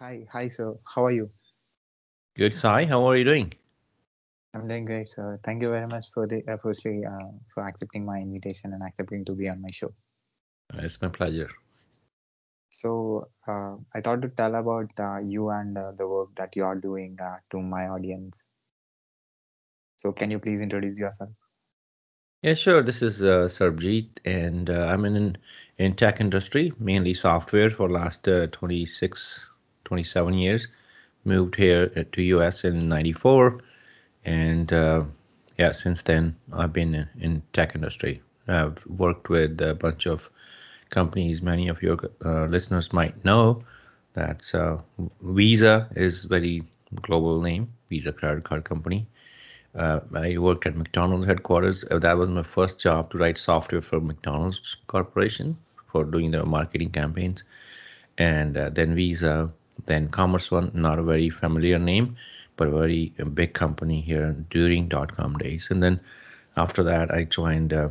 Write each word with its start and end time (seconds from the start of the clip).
Hi, 0.00 0.26
hi, 0.32 0.48
sir. 0.48 0.74
How 0.84 1.04
are 1.06 1.12
you? 1.12 1.30
Good, 2.34 2.54
Sai. 2.54 2.86
How 2.86 3.08
are 3.08 3.16
you 3.16 3.24
doing? 3.24 3.54
I'm 4.54 4.68
doing 4.68 4.84
great, 4.84 5.08
sir. 5.08 5.40
Thank 5.44 5.62
you 5.62 5.70
very 5.70 5.86
much 5.86 6.06
for 6.14 6.26
the 6.26 6.42
uh, 6.48 6.56
firstly 6.56 7.04
uh, 7.04 7.30
for 7.54 7.66
accepting 7.66 8.04
my 8.04 8.18
invitation 8.18 8.72
and 8.72 8.82
accepting 8.82 9.24
to 9.26 9.32
be 9.34 9.48
on 9.48 9.60
my 9.62 9.70
show. 9.70 9.94
It's 10.74 11.00
my 11.02 11.08
pleasure. 11.08 11.50
So 12.70 13.28
uh, 13.46 13.76
I 13.94 14.00
thought 14.00 14.22
to 14.22 14.28
tell 14.28 14.54
about 14.54 14.90
uh, 14.98 15.18
you 15.18 15.50
and 15.50 15.76
uh, 15.76 15.92
the 15.92 16.06
work 16.08 16.34
that 16.36 16.56
you 16.56 16.64
are 16.64 16.76
doing 16.76 17.18
uh, 17.20 17.38
to 17.50 17.60
my 17.60 17.88
audience. 17.88 18.48
So 19.98 20.12
can 20.12 20.30
you 20.30 20.38
please 20.38 20.60
introduce 20.60 20.98
yourself? 20.98 21.30
Yeah, 22.42 22.54
sure. 22.54 22.82
This 22.82 23.02
is 23.02 23.22
uh, 23.22 23.48
Sarbjeet, 23.48 24.18
and 24.24 24.70
uh, 24.70 24.86
I'm 24.86 25.04
in 25.04 25.36
in 25.78 25.96
tech 25.96 26.20
industry, 26.20 26.72
mainly 26.78 27.14
software 27.14 27.70
for 27.70 27.90
last 27.90 28.26
uh, 28.28 28.46
26, 28.48 29.46
27 29.90 30.34
years. 30.34 30.68
Moved 31.24 31.56
here 31.56 31.92
uh, 31.96 32.04
to 32.12 32.22
US 32.36 32.64
in 32.64 32.88
'94, 32.88 33.58
and 34.24 34.72
uh, 34.72 35.02
yeah, 35.58 35.72
since 35.72 36.02
then 36.02 36.36
I've 36.52 36.72
been 36.72 36.94
in, 36.94 37.08
in 37.20 37.42
tech 37.52 37.74
industry. 37.74 38.22
I've 38.46 38.78
worked 38.86 39.28
with 39.28 39.60
a 39.60 39.74
bunch 39.74 40.06
of 40.06 40.30
companies. 40.90 41.42
Many 41.42 41.66
of 41.68 41.82
your 41.82 41.98
uh, 42.24 42.46
listeners 42.46 42.92
might 42.92 43.24
know 43.24 43.64
that 44.14 44.54
uh, 44.54 44.78
Visa 45.22 45.88
is 45.96 46.22
very 46.24 46.62
global 47.02 47.40
name, 47.40 47.68
Visa 47.88 48.12
credit 48.12 48.44
card 48.44 48.64
company. 48.64 49.08
Uh, 49.74 50.00
I 50.14 50.38
worked 50.38 50.66
at 50.66 50.76
McDonald's 50.76 51.26
headquarters. 51.26 51.84
Uh, 51.90 51.98
that 51.98 52.16
was 52.16 52.30
my 52.30 52.44
first 52.44 52.78
job 52.78 53.10
to 53.10 53.18
write 53.18 53.38
software 53.38 53.80
for 53.80 54.00
McDonald's 54.00 54.76
Corporation 54.86 55.56
for 55.90 56.04
doing 56.04 56.30
their 56.30 56.44
marketing 56.44 56.90
campaigns. 56.90 57.44
And 58.18 58.56
uh, 58.56 58.70
then 58.70 58.94
Visa, 58.94 59.52
then 59.86 60.08
Commerce 60.08 60.50
One, 60.50 60.70
not 60.74 60.98
a 60.98 61.02
very 61.02 61.30
familiar 61.30 61.78
name, 61.78 62.16
but 62.56 62.68
a 62.68 62.70
very 62.70 63.12
big 63.34 63.54
company 63.54 64.00
here 64.00 64.36
during 64.50 64.88
dot 64.88 65.16
com 65.16 65.38
days. 65.38 65.68
And 65.70 65.82
then 65.82 66.00
after 66.56 66.82
that, 66.82 67.10
I 67.10 67.24
joined 67.24 67.72
uh, 67.72 67.88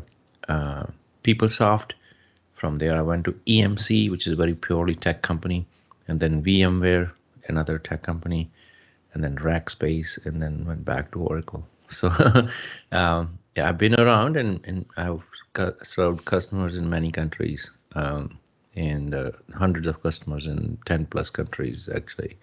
uh, 0.47 0.85
PeopleSoft. 1.23 1.93
From 2.53 2.77
there, 2.77 2.95
I 2.97 3.01
went 3.01 3.23
to 3.25 3.31
EMC, 3.47 4.11
which 4.11 4.27
is 4.27 4.33
a 4.33 4.35
very 4.35 4.53
purely 4.53 4.95
tech 4.95 5.21
company, 5.21 5.65
and 6.07 6.19
then 6.19 6.43
VMware, 6.43 7.11
another 7.47 7.79
tech 7.79 8.03
company, 8.03 8.49
and 9.13 9.23
then 9.23 9.37
Rackspace, 9.37 10.23
and 10.25 10.41
then 10.41 10.65
went 10.65 10.83
back 10.85 11.11
to 11.11 11.21
Oracle. 11.21 11.65
So, 11.91 12.11
um, 12.91 13.39
yeah, 13.55 13.67
I've 13.67 13.79
been 13.79 13.99
around 13.99 14.37
and, 14.37 14.59
and 14.65 14.85
I've 14.95 15.23
served 15.81 16.25
customers 16.25 16.77
in 16.77 16.87
many 16.87 17.09
countries, 17.09 17.71
um, 17.95 18.37
and 18.75 19.13
uh, 19.13 19.31
hundreds 19.55 19.87
of 19.87 20.01
customers 20.03 20.47
in 20.47 20.77
10 20.85 21.05
plus 21.07 21.29
countries, 21.29 21.89
actually. 21.93 22.37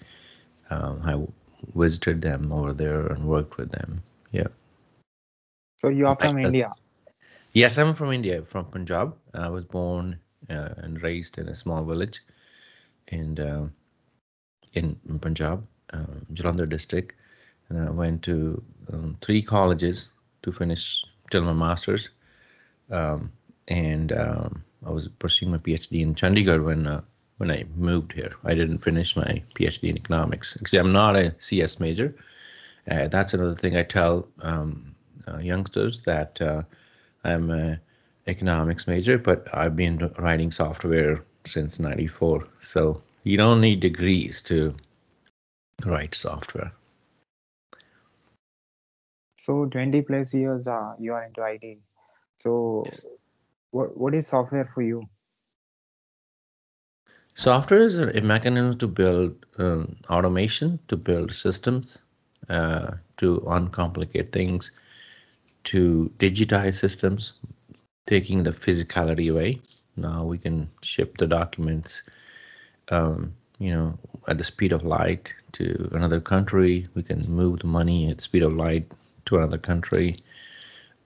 Um, 0.71 1.01
I 1.05 1.79
visited 1.79 2.21
them 2.23 2.53
over 2.53 2.73
there 2.73 3.07
and 3.07 3.27
worked 3.27 3.57
with 3.57 3.71
them. 3.71 4.03
Yeah. 4.33 4.49
So 5.79 5.89
you 5.89 6.07
are 6.07 6.17
from 6.17 6.37
that's- 6.37 6.47
India. 6.47 6.73
Yes, 7.53 7.79
I'm 7.79 7.95
from 7.95 8.13
India, 8.13 8.43
from 8.43 8.67
Punjab. 8.67 9.15
I 9.33 9.49
was 9.49 9.65
born 9.65 10.19
uh, 10.51 10.75
and 10.77 11.03
raised 11.03 11.39
in 11.39 11.49
a 11.49 11.57
small 11.57 11.85
village 11.85 12.21
in 13.09 13.39
uh, 13.39 13.69
in, 14.75 15.01
in 15.09 15.19
Punjab, 15.19 15.67
uh, 15.95 16.05
Jalandhar 16.35 16.69
district, 16.69 17.15
and 17.69 17.89
I 17.89 17.91
went 17.91 18.23
to 18.25 18.63
um, 18.93 19.17
three 19.23 19.43
colleges 19.43 20.09
to 20.43 20.53
finish 20.53 21.03
till 21.31 21.45
my 21.45 21.55
masters, 21.55 22.11
um, 22.91 23.33
and 23.69 24.13
um, 24.13 24.63
I 24.87 24.91
was 24.91 25.09
pursuing 25.09 25.53
my 25.53 25.59
PhD 25.59 26.01
in 26.01 26.15
Chandigarh 26.15 26.65
when 26.65 26.87
uh, 26.87 27.01
when 27.39 27.51
I 27.51 27.65
moved 27.77 28.13
here. 28.13 28.33
I 28.45 28.55
didn't 28.55 28.79
finish 28.79 29.17
my 29.17 29.43
PhD 29.55 29.91
in 29.91 29.97
economics. 29.97 30.57
Actually, 30.61 30.79
I'm 30.79 30.93
not 30.93 31.17
a 31.17 31.35
CS 31.39 31.81
major. 31.81 32.15
Uh, 32.91 33.09
that's 33.09 33.35
another 33.35 33.57
thing 33.57 33.77
I 33.77 33.83
tell 33.83 34.29
um, 34.41 34.95
uh, 35.29 35.39
youngsters 35.39 36.03
that. 36.03 36.41
Uh, 36.41 36.63
I'm 37.27 37.51
a 37.51 37.81
economics 38.27 38.87
major, 38.87 39.19
but 39.19 39.49
I've 39.53 39.77
been 39.77 40.13
writing 40.19 40.53
software 40.53 41.25
since 41.45 41.79
94. 41.79 42.47
So 42.61 43.03
you 43.25 43.37
don't 43.37 43.61
need 43.61 43.81
degrees 43.81 44.41
to 44.43 44.75
write 45.85 46.15
software. 46.15 46.73
So 49.37 49.67
20 49.67 50.03
plus 50.03 50.35
years 50.35 50.67
uh, 50.67 50.95
you 50.99 51.13
are 51.13 51.25
into 51.25 51.43
IT. 51.43 51.79
So 52.37 52.85
what 53.77 53.97
what 53.97 54.15
is 54.15 54.27
software 54.27 54.69
for 54.75 54.83
you? 54.83 55.03
Software 57.35 57.83
is 57.83 57.99
a 57.99 58.21
mechanism 58.23 58.79
to 58.79 58.87
build 58.87 59.45
um, 59.59 59.97
automation, 60.09 60.79
to 60.89 60.97
build 60.97 61.35
systems, 61.35 61.99
uh, 62.49 62.93
to 63.19 63.43
uncomplicate 63.47 64.33
things, 64.33 64.71
to 65.65 66.11
digitize 66.19 66.77
systems, 66.77 67.35
taking 68.07 68.43
the 68.43 68.53
physicality 68.53 69.31
away. 69.31 69.61
Now 69.97 70.25
we 70.25 70.39
can 70.39 70.71
ship 70.81 71.19
the 71.19 71.27
documents, 71.27 72.03
um, 72.89 73.35
you 73.59 73.71
know, 73.75 73.99
at 74.29 74.39
the 74.39 74.45
speed 74.45 74.73
of 74.73 74.85
light 74.85 75.35
to 75.53 75.91
another 75.93 76.21
country. 76.21 76.89
We 76.95 77.03
can 77.03 77.31
move 77.31 77.59
the 77.59 77.67
money 77.67 78.11
at 78.11 78.17
the 78.19 78.25
speed 78.25 78.45
of 78.45 78.55
light 78.55 78.91
to 79.27 79.37
another 79.37 79.59
country. 79.59 80.17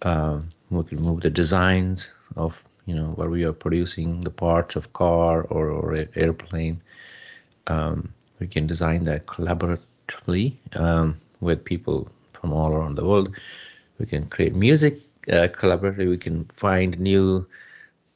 Um, 0.03 0.51
we 0.71 0.85
can 0.85 1.03
move 1.03 1.21
the 1.21 1.31
designs 1.31 2.11
of, 2.37 2.63
you 2.87 2.95
know, 2.95 3.09
where 3.17 3.29
we 3.29 3.45
are 3.45 3.53
producing 3.53 4.23
the 4.23 4.31
parts 4.31 4.77
of 4.77 4.93
car 4.93 5.43
or, 5.43 5.69
or 5.69 6.07
airplane. 6.15 6.81
Um, 7.67 8.13
we 8.39 8.47
can 8.47 8.67
design 8.67 9.05
that 9.05 9.27
collaboratively 9.27 10.55
um, 10.79 11.21
with 11.41 11.65
people 11.65 12.09
from 12.33 12.53
all 12.53 12.73
around 12.73 12.95
the 12.95 13.05
world. 13.05 13.35
We 13.99 14.07
can 14.07 14.27
create 14.27 14.55
music 14.55 15.01
uh, 15.29 15.49
collaboratively. 15.49 16.09
We 16.09 16.19
can 16.19 16.45
find 16.57 16.99
new 16.99 17.47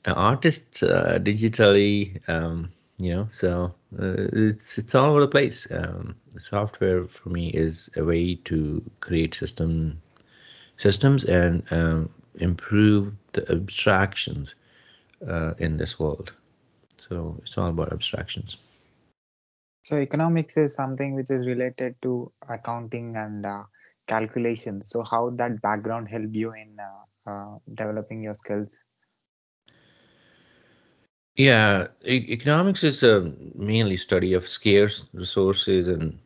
uh, 0.07 0.13
artists 0.13 0.83
uh, 0.83 1.19
digitally. 1.21 2.27
Um, 2.29 2.73
you 2.99 3.15
know, 3.15 3.27
so 3.29 3.75
uh, 3.99 4.15
it's 4.33 4.79
it's 4.79 4.95
all 4.95 5.11
over 5.11 5.21
the 5.21 5.29
place. 5.29 5.67
Um, 5.71 6.15
software 6.39 7.07
for 7.07 7.29
me 7.29 7.49
is 7.49 7.91
a 7.97 8.05
way 8.05 8.37
to 8.45 8.83
create 9.01 9.35
system 9.35 10.01
systems 10.77 11.25
and 11.25 11.63
um, 11.73 12.09
improve 12.35 13.15
the 13.33 13.51
abstractions 13.51 14.55
uh, 15.27 15.55
in 15.59 15.77
this 15.79 15.99
world. 15.99 16.33
So 16.99 17.39
it's 17.43 17.57
all 17.59 17.69
about 17.69 17.93
abstractions. 17.93 18.57
So 19.83 19.97
economics 19.99 20.57
is 20.57 20.75
something 20.75 21.15
which 21.15 21.31
is 21.31 21.47
related 21.47 21.97
to 22.03 22.33
accounting 22.49 23.17
and 23.17 23.45
uh, 23.47 23.65
calculations. 24.07 24.89
So 24.91 25.03
how 25.05 25.31
that 25.31 25.61
background 25.63 26.09
help 26.09 26.31
you 26.35 26.53
in 26.53 26.77
uh, 26.81 27.31
uh, 27.31 27.59
developing 27.75 28.23
your 28.23 28.35
skills? 28.35 28.77
Yeah, 31.37 31.89
e- 32.05 32.27
economics 32.33 32.83
is 32.85 33.03
a 33.03 33.33
mainly 33.55 33.97
study 33.97 34.33
of 34.35 34.49
scarce 34.49 35.05
resources 35.13 35.89
and 35.89 36.19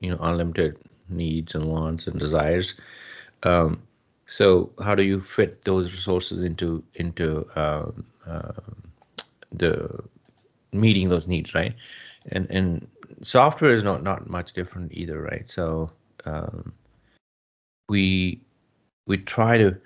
you 0.00 0.10
know 0.10 0.18
unlimited 0.20 0.78
needs 1.08 1.54
and 1.54 1.66
wants 1.70 2.06
and 2.06 2.18
desires. 2.18 2.74
Um, 3.42 3.82
so 4.26 4.72
how 4.82 4.94
do 4.94 5.02
you 5.02 5.20
fit 5.20 5.64
those 5.64 5.92
resources 5.92 6.42
into 6.42 6.82
into 6.94 7.48
uh, 7.56 7.90
the 9.52 10.02
meeting 10.72 11.08
those 11.08 11.26
needs, 11.26 11.54
right? 11.54 11.74
And 12.32 12.46
and 12.50 12.86
software 13.22 13.70
is 13.70 13.82
not 13.82 14.02
not 14.02 14.28
much 14.28 14.52
different 14.52 14.92
either, 14.92 15.20
right? 15.20 15.48
So 15.50 15.90
um, 16.24 16.72
we 17.88 18.40
we 19.06 19.18
try 19.18 19.58
to 19.58 19.76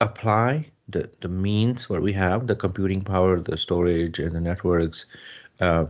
apply 0.00 0.66
the, 0.88 1.10
the 1.20 1.28
means 1.28 1.88
what 1.88 2.02
we 2.02 2.12
have, 2.12 2.46
the 2.46 2.54
computing 2.54 3.00
power, 3.00 3.40
the 3.40 3.56
storage, 3.56 4.18
and 4.18 4.34
the 4.34 4.40
networks 4.40 5.06
uh, 5.60 5.86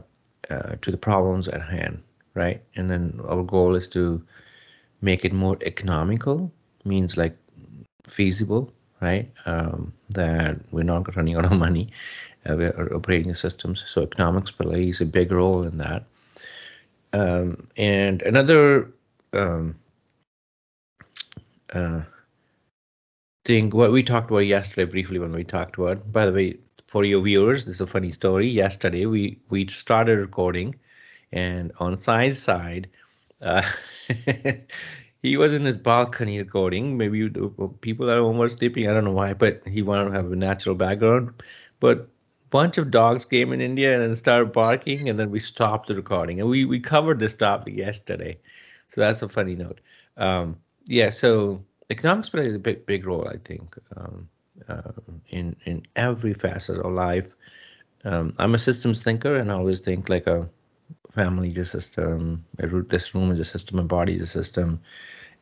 uh, 0.50 0.76
to 0.80 0.90
the 0.90 0.96
problems 0.96 1.48
at 1.48 1.62
hand, 1.62 2.02
right? 2.34 2.62
And 2.76 2.90
then 2.90 3.20
our 3.28 3.42
goal 3.42 3.74
is 3.74 3.88
to 3.88 4.22
make 5.02 5.24
it 5.24 5.32
more 5.32 5.58
economical, 5.62 6.50
means 6.86 7.16
like 7.16 7.36
feasible, 8.06 8.72
right? 9.00 9.30
Um, 9.44 9.92
that 10.10 10.58
we're 10.70 10.82
not 10.82 11.14
running 11.16 11.36
out 11.36 11.44
of 11.44 11.52
money, 11.52 11.90
uh, 12.48 12.54
we're 12.56 12.94
operating 12.94 13.34
systems. 13.34 13.84
So 13.86 14.02
economics 14.02 14.50
plays 14.50 15.00
a 15.00 15.06
big 15.06 15.32
role 15.32 15.66
in 15.66 15.78
that. 15.78 16.04
Um, 17.12 17.68
and 17.76 18.22
another 18.22 18.90
um, 19.32 19.76
uh, 21.72 22.02
thing 23.44 23.70
what 23.70 23.92
we 23.92 24.02
talked 24.02 24.30
about 24.30 24.40
yesterday 24.40 24.90
briefly 24.90 25.18
when 25.18 25.32
we 25.32 25.44
talked 25.44 25.78
about 25.78 26.10
by 26.12 26.26
the 26.26 26.32
way 26.32 26.58
for 26.88 27.04
your 27.04 27.22
viewers 27.22 27.64
this 27.64 27.76
is 27.76 27.80
a 27.80 27.86
funny 27.86 28.10
story 28.10 28.48
yesterday 28.48 29.06
we 29.06 29.38
we 29.50 29.66
started 29.68 30.18
recording 30.18 30.74
and 31.32 31.72
on 31.78 31.96
Sai's 31.96 32.42
side 32.42 32.88
uh, 33.40 33.62
he 35.26 35.36
was 35.36 35.52
in 35.54 35.64
his 35.64 35.76
balcony 35.76 36.38
recording 36.38 36.96
maybe 36.96 37.28
people 37.80 38.10
at 38.10 38.18
home 38.18 38.38
were 38.38 38.48
sleeping 38.48 38.88
i 38.88 38.92
don't 38.92 39.04
know 39.04 39.18
why 39.22 39.32
but 39.32 39.62
he 39.66 39.82
wanted 39.82 40.06
to 40.06 40.12
have 40.12 40.30
a 40.32 40.36
natural 40.36 40.74
background 40.74 41.32
but 41.80 42.08
bunch 42.50 42.78
of 42.78 42.90
dogs 42.90 43.24
came 43.24 43.52
in 43.52 43.60
India 43.60 44.00
and 44.00 44.16
started 44.16 44.52
barking, 44.52 45.08
and 45.08 45.18
then 45.18 45.30
we 45.30 45.40
stopped 45.40 45.88
the 45.88 45.94
recording. 45.94 46.40
And 46.40 46.48
we 46.48 46.64
we 46.64 46.80
covered 46.80 47.18
this 47.18 47.34
topic 47.34 47.76
yesterday, 47.76 48.38
so 48.88 49.00
that's 49.00 49.22
a 49.22 49.28
funny 49.28 49.54
note. 49.54 49.80
Um, 50.16 50.56
yeah, 50.86 51.10
so 51.10 51.62
economics 51.90 52.30
plays 52.30 52.54
a 52.54 52.58
big 52.58 52.86
big 52.86 53.06
role, 53.06 53.28
I 53.28 53.36
think, 53.44 53.76
um, 53.96 54.28
uh, 54.68 54.92
in 55.28 55.56
in 55.64 55.82
every 55.96 56.34
facet 56.34 56.78
of 56.78 56.92
life. 56.92 57.28
Um, 58.04 58.34
I'm 58.38 58.54
a 58.54 58.58
systems 58.58 59.02
thinker, 59.02 59.36
and 59.36 59.50
I 59.50 59.54
always 59.54 59.80
think 59.80 60.08
like 60.08 60.26
a 60.26 60.48
family 61.12 61.48
is 61.48 61.58
a 61.58 61.64
system, 61.64 62.44
this 62.88 63.14
room 63.14 63.30
is 63.30 63.40
a 63.40 63.44
system, 63.44 63.78
a 63.78 63.82
body 63.82 64.14
is 64.14 64.22
a 64.22 64.26
system, 64.26 64.80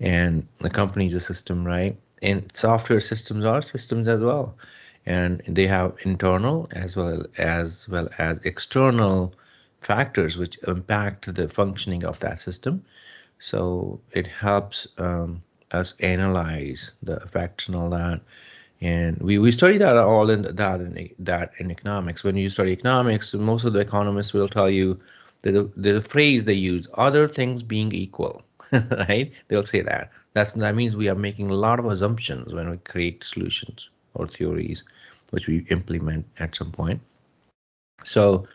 and 0.00 0.46
the 0.60 0.70
company 0.70 1.06
is 1.06 1.14
a 1.14 1.20
system, 1.20 1.64
right? 1.64 1.96
And 2.22 2.50
software 2.54 3.00
systems 3.00 3.44
are 3.44 3.62
systems 3.62 4.08
as 4.08 4.20
well 4.20 4.56
and 5.06 5.42
they 5.46 5.66
have 5.66 5.94
internal 6.04 6.68
as 6.72 6.96
well 6.96 7.24
as 7.38 7.88
well 7.88 8.08
as 8.18 8.38
external 8.44 9.34
factors 9.80 10.36
which 10.36 10.58
impact 10.66 11.34
the 11.34 11.48
functioning 11.48 12.04
of 12.04 12.18
that 12.20 12.38
system. 12.38 12.82
So 13.38 14.00
it 14.12 14.26
helps 14.26 14.88
um, 14.96 15.42
us 15.72 15.94
analyze 16.00 16.92
the 17.02 17.16
effects 17.16 17.66
and 17.66 17.76
all 17.76 17.90
that. 17.90 18.20
And 18.80 19.18
we, 19.18 19.38
we 19.38 19.52
study 19.52 19.78
that 19.78 19.96
all 19.96 20.30
in 20.30 20.42
that 20.42 20.80
in 20.80 21.10
that 21.18 21.52
in 21.58 21.70
economics. 21.70 22.24
When 22.24 22.36
you 22.36 22.48
study 22.50 22.72
economics, 22.72 23.34
most 23.34 23.64
of 23.64 23.72
the 23.72 23.80
economists 23.80 24.32
will 24.32 24.48
tell 24.48 24.70
you 24.70 24.98
that 25.42 25.52
the, 25.52 25.70
the 25.76 26.00
phrase 26.00 26.44
they 26.44 26.54
use, 26.54 26.88
other 26.94 27.28
things 27.28 27.62
being 27.62 27.92
equal, 27.92 28.42
right? 29.08 29.32
They'll 29.48 29.64
say 29.64 29.82
that. 29.82 30.10
That's 30.32 30.52
that 30.52 30.74
means 30.74 30.96
we 30.96 31.08
are 31.08 31.14
making 31.14 31.50
a 31.50 31.54
lot 31.54 31.78
of 31.78 31.86
assumptions 31.86 32.52
when 32.52 32.68
we 32.70 32.76
create 32.78 33.24
solutions 33.24 33.90
or 34.14 34.26
theories, 34.26 34.84
which 35.30 35.46
we 35.46 35.66
implement 35.70 36.26
at 36.38 36.54
some 36.54 36.72
point. 36.72 37.00
So 38.04 38.46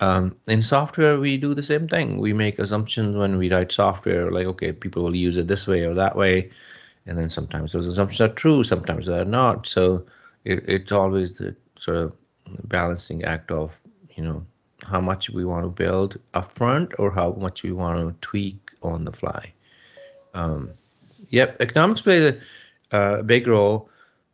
um, 0.00 0.36
in 0.48 0.62
software, 0.62 1.18
we 1.18 1.36
do 1.36 1.54
the 1.54 1.62
same 1.62 1.88
thing. 1.88 2.18
We 2.18 2.32
make 2.32 2.58
assumptions 2.58 3.16
when 3.16 3.38
we 3.38 3.50
write 3.50 3.72
software, 3.72 4.30
like, 4.30 4.46
okay, 4.46 4.72
people 4.72 5.04
will 5.04 5.16
use 5.16 5.36
it 5.36 5.46
this 5.46 5.66
way 5.66 5.84
or 5.84 5.94
that 5.94 6.16
way. 6.16 6.50
And 7.06 7.16
then 7.18 7.30
sometimes 7.30 7.72
those 7.72 7.86
assumptions 7.86 8.20
are 8.20 8.34
true, 8.34 8.64
sometimes 8.64 9.06
they're 9.06 9.24
not. 9.24 9.66
So 9.66 10.06
it, 10.44 10.64
it's 10.66 10.92
always 10.92 11.32
the 11.32 11.54
sort 11.78 11.98
of 11.98 12.12
balancing 12.64 13.24
act 13.24 13.50
of, 13.50 13.72
you 14.16 14.24
know, 14.24 14.44
how 14.82 15.00
much 15.00 15.30
we 15.30 15.44
want 15.44 15.64
to 15.64 15.70
build 15.70 16.18
upfront 16.34 16.92
or 16.98 17.10
how 17.10 17.32
much 17.32 17.62
we 17.62 17.72
want 17.72 17.98
to 17.98 18.14
tweak 18.20 18.63
on 18.90 19.04
the 19.04 19.12
fly. 19.12 19.52
Um, 20.34 20.70
yep, 21.30 21.56
economics 21.60 22.02
plays 22.02 22.36
a, 22.92 23.18
a 23.18 23.22
big 23.22 23.46
role 23.46 23.90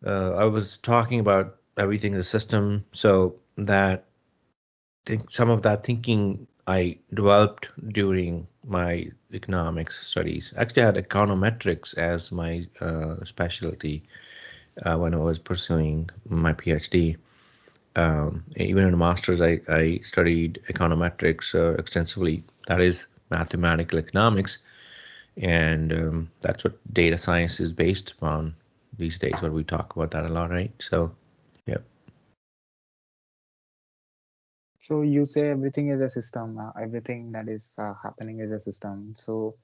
uh, 0.06 0.32
I 0.32 0.44
was 0.44 0.79
talking 0.79 1.20
about 1.20 1.56
everything 1.76 2.12
in 2.12 2.19
the 2.19 2.25
system, 2.25 2.85
so 2.93 3.37
that 3.56 4.05
think 5.06 5.31
some 5.31 5.50
of 5.50 5.62
that 5.62 5.85
thinking 5.85 6.47
I 6.67 6.99
developed 7.12 7.69
during 7.88 8.47
my 8.67 9.11
economics 9.32 10.06
studies. 10.06 10.52
Actually, 10.56 10.82
I 10.82 10.87
had 10.87 10.94
econometrics 10.97 11.97
as 11.97 12.32
my 12.32 12.67
uh, 12.81 13.25
specialty 13.25 14.05
uh, 14.85 14.97
when 14.97 15.14
I 15.14 15.19
was 15.19 15.38
pursuing 15.38 16.08
my 16.29 16.52
PhD. 16.52 17.17
Um, 17.97 18.44
even 18.56 18.87
in 18.87 18.94
a 18.94 18.97
master's, 18.97 19.41
I, 19.41 19.61
I 19.69 20.00
studied 20.05 20.62
econometrics 20.70 21.55
uh, 21.55 21.75
extensively. 21.75 22.44
That 22.69 22.81
is 22.81 23.06
mathematical 23.31 23.99
economics, 23.99 24.59
and 25.37 25.93
um, 25.93 26.31
that's 26.41 26.65
what 26.65 26.79
data 26.94 27.19
science 27.19 27.61
is 27.61 27.73
based 27.73 28.12
upon 28.12 28.55
these 28.99 29.19
days 29.19 29.41
where 29.41 29.53
we 29.53 29.65
talk 29.65 29.94
about 29.97 30.11
that 30.12 30.25
a 30.25 30.29
lot, 30.29 30.50
right? 30.50 30.73
So, 30.81 31.12
yeah. 31.67 31.79
So 34.79 35.03
you 35.03 35.25
say 35.25 35.50
everything 35.50 35.88
is 35.88 36.00
a 36.00 36.09
system. 36.11 36.59
Uh, 36.59 36.73
everything 36.81 37.32
that 37.32 37.49
is 37.49 37.75
uh, 37.79 37.94
happening 38.03 38.41
is 38.41 38.50
a 38.50 38.61
system. 38.61 39.15
So 39.15 39.56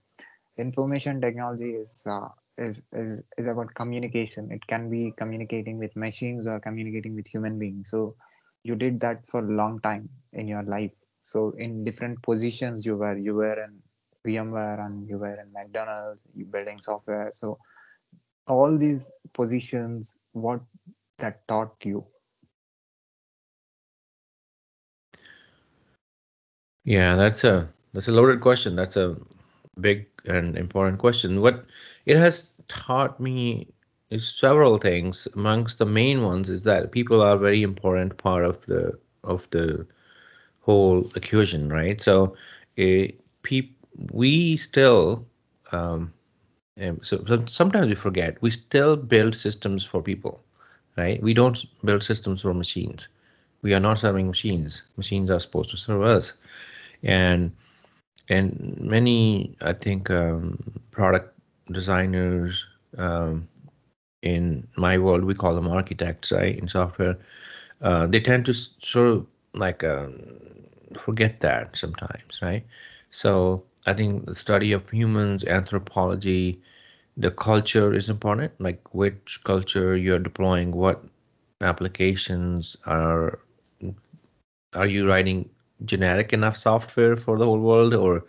information 0.59 1.21
technology 1.21 1.71
is, 1.75 2.03
uh, 2.07 2.29
is 2.59 2.83
is 2.93 3.23
is 3.39 3.47
about 3.47 3.75
communication. 3.75 4.51
It 4.53 4.67
can 4.67 4.91
be 4.91 5.13
communicating 5.17 5.79
with 5.79 5.97
machines 5.97 6.47
or 6.47 6.61
communicating 6.61 7.15
with 7.15 7.27
human 7.27 7.59
beings. 7.59 7.91
So 7.91 8.17
you 8.65 8.75
did 8.77 9.01
that 9.01 9.27
for 9.27 9.41
a 9.41 9.53
long 9.63 9.81
time 9.81 10.09
in 10.33 10.49
your 10.49 10.63
life. 10.63 10.93
So 11.27 11.51
in 11.59 11.85
different 11.85 12.23
positions 12.23 12.87
you 12.87 12.97
were. 12.97 13.17
You 13.17 13.35
were 13.35 13.65
in 13.65 13.83
VMware 14.27 14.85
and 14.87 15.09
you 15.09 15.19
were 15.19 15.35
in 15.35 15.53
McDonald's. 15.53 16.21
You 16.35 16.45
building 16.47 16.81
software. 16.81 17.33
So 17.35 17.59
all 18.47 18.79
these 18.79 19.09
positions 19.35 20.17
what 20.33 20.61
that 21.19 21.47
taught 21.49 21.75
you 21.85 22.05
yeah 26.85 27.17
that's 27.17 27.45
a 27.45 27.69
that's 27.93 28.09
a 28.09 28.13
loaded 28.13 28.41
question 28.41 28.77
that's 28.77 28.97
a 28.97 29.17
big 29.81 30.07
and 30.27 30.57
important 30.57 30.99
question 30.99 31.41
what 31.41 31.65
it 32.07 32.17
has 32.17 32.49
taught 32.69 33.19
me 33.19 33.67
is 34.11 34.29
several 34.29 34.79
things 34.79 35.27
amongst 35.35 35.79
the 35.79 35.87
main 35.87 36.23
ones 36.23 36.49
is 36.49 36.63
that 36.63 36.93
people 36.93 37.21
are 37.21 37.37
very 37.37 37.63
important 37.63 38.17
part 38.17 38.45
of 38.45 38.65
the 38.67 38.97
of 39.25 39.49
the 39.51 39.87
whole 40.67 41.11
equation 41.17 41.71
right 41.73 42.03
so 42.03 42.37
it, 42.77 43.11
eh, 43.11 43.13
pe- 43.43 43.71
we 44.13 44.57
still 44.57 45.27
um, 45.73 46.13
um, 46.83 47.01
so, 47.03 47.25
so 47.27 47.45
sometimes 47.47 47.89
we 47.89 47.95
forget 47.95 48.41
we 48.43 48.51
still 48.51 48.97
build 48.97 49.35
systems 49.35 49.85
for 49.85 50.03
people, 50.03 50.43
right? 50.97 51.23
We 51.23 51.35
don't 51.35 51.65
build 51.85 52.03
systems 52.03 52.43
for 52.43 52.55
machines. 52.55 53.09
We 53.63 53.75
are 53.75 53.81
not 53.81 53.99
serving 53.99 54.29
machines. 54.29 54.83
Machines 54.97 55.31
are 55.31 55.41
supposed 55.41 55.71
to 55.71 55.79
serve 55.79 56.03
us, 56.03 56.35
and 57.03 57.53
and 58.29 58.77
many 58.81 59.57
I 59.63 59.73
think 59.73 60.11
um, 60.11 60.63
product 60.93 61.39
designers 61.73 62.67
um, 62.99 63.49
in 64.23 64.67
my 64.77 64.99
world 64.99 65.25
we 65.25 65.35
call 65.35 65.55
them 65.55 65.69
architects, 65.69 66.33
right? 66.33 66.59
In 66.59 66.69
software, 66.69 67.19
uh, 67.83 68.07
they 68.07 68.21
tend 68.21 68.47
to 68.47 68.55
sort 68.55 69.09
of 69.09 69.27
like 69.57 69.85
um, 69.85 70.15
forget 70.99 71.41
that 71.41 71.77
sometimes, 71.77 72.41
right? 72.43 72.65
So 73.11 73.65
I 73.87 73.95
think 73.95 74.27
the 74.27 74.35
study 74.35 74.73
of 74.73 74.89
humans, 74.91 75.45
anthropology, 75.45 76.61
the 77.17 77.31
culture 77.31 77.93
is 77.95 78.09
important, 78.11 78.53
like 78.61 78.95
which 78.95 79.41
culture 79.45 79.97
you're 79.97 80.19
deploying, 80.19 80.73
what 80.73 81.05
applications 81.61 82.77
are 82.87 83.41
are 84.75 84.87
you 84.87 85.09
writing 85.09 85.49
generic 85.85 86.33
enough 86.33 86.57
software 86.57 87.17
for 87.17 87.39
the 87.39 87.45
whole 87.45 87.59
world 87.61 87.95
or 87.95 88.25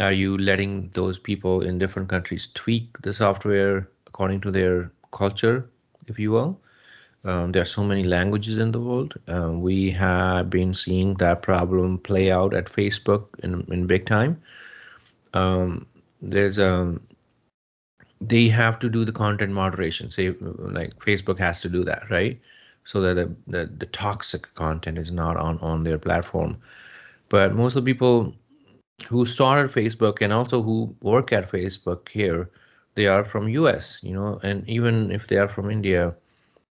are 0.00 0.12
you 0.12 0.36
letting 0.38 0.90
those 0.94 1.18
people 1.18 1.62
in 1.62 1.78
different 1.78 2.08
countries 2.08 2.48
tweak 2.54 2.96
the 3.02 3.12
software 3.14 3.88
according 4.06 4.40
to 4.40 4.50
their 4.50 4.90
culture, 5.12 5.68
if 6.08 6.18
you 6.18 6.30
will? 6.30 6.60
Um, 7.24 7.52
there 7.52 7.62
are 7.62 7.66
so 7.66 7.84
many 7.84 8.02
languages 8.02 8.58
in 8.58 8.72
the 8.72 8.80
world. 8.80 9.14
Um, 9.28 9.62
we 9.62 9.90
have 9.92 10.50
been 10.50 10.74
seeing 10.74 11.14
that 11.14 11.42
problem 11.42 11.98
play 11.98 12.32
out 12.32 12.52
at 12.52 12.66
Facebook 12.66 13.26
in, 13.42 13.64
in 13.72 13.86
big 13.86 14.06
time 14.06 14.42
um, 15.34 15.86
there's 16.20 16.58
a 16.58 16.72
um, 16.72 17.00
they 18.20 18.46
have 18.48 18.78
to 18.78 18.88
do 18.88 19.04
the 19.04 19.12
content 19.12 19.52
moderation. 19.52 20.10
Say 20.10 20.30
like 20.30 20.96
Facebook 20.98 21.38
has 21.38 21.60
to 21.62 21.68
do 21.68 21.84
that, 21.84 22.08
right? 22.10 22.40
So 22.84 23.00
that 23.00 23.14
the, 23.14 23.34
the, 23.46 23.66
the 23.66 23.86
toxic 23.86 24.52
content 24.54 24.98
is 24.98 25.10
not 25.10 25.36
on 25.36 25.58
on 25.58 25.84
their 25.84 25.98
platform. 25.98 26.56
But 27.28 27.54
most 27.54 27.76
of 27.76 27.84
the 27.84 27.92
people 27.92 28.34
who 29.08 29.26
started 29.26 29.70
Facebook 29.72 30.18
and 30.20 30.32
also 30.32 30.62
who 30.62 30.94
work 31.00 31.32
at 31.32 31.50
Facebook 31.50 32.08
here, 32.08 32.50
they 32.94 33.06
are 33.06 33.24
from 33.24 33.48
US, 33.48 33.98
you 34.02 34.14
know, 34.14 34.38
and 34.42 34.68
even 34.68 35.10
if 35.10 35.26
they 35.26 35.38
are 35.38 35.48
from 35.48 35.70
India, 35.70 36.14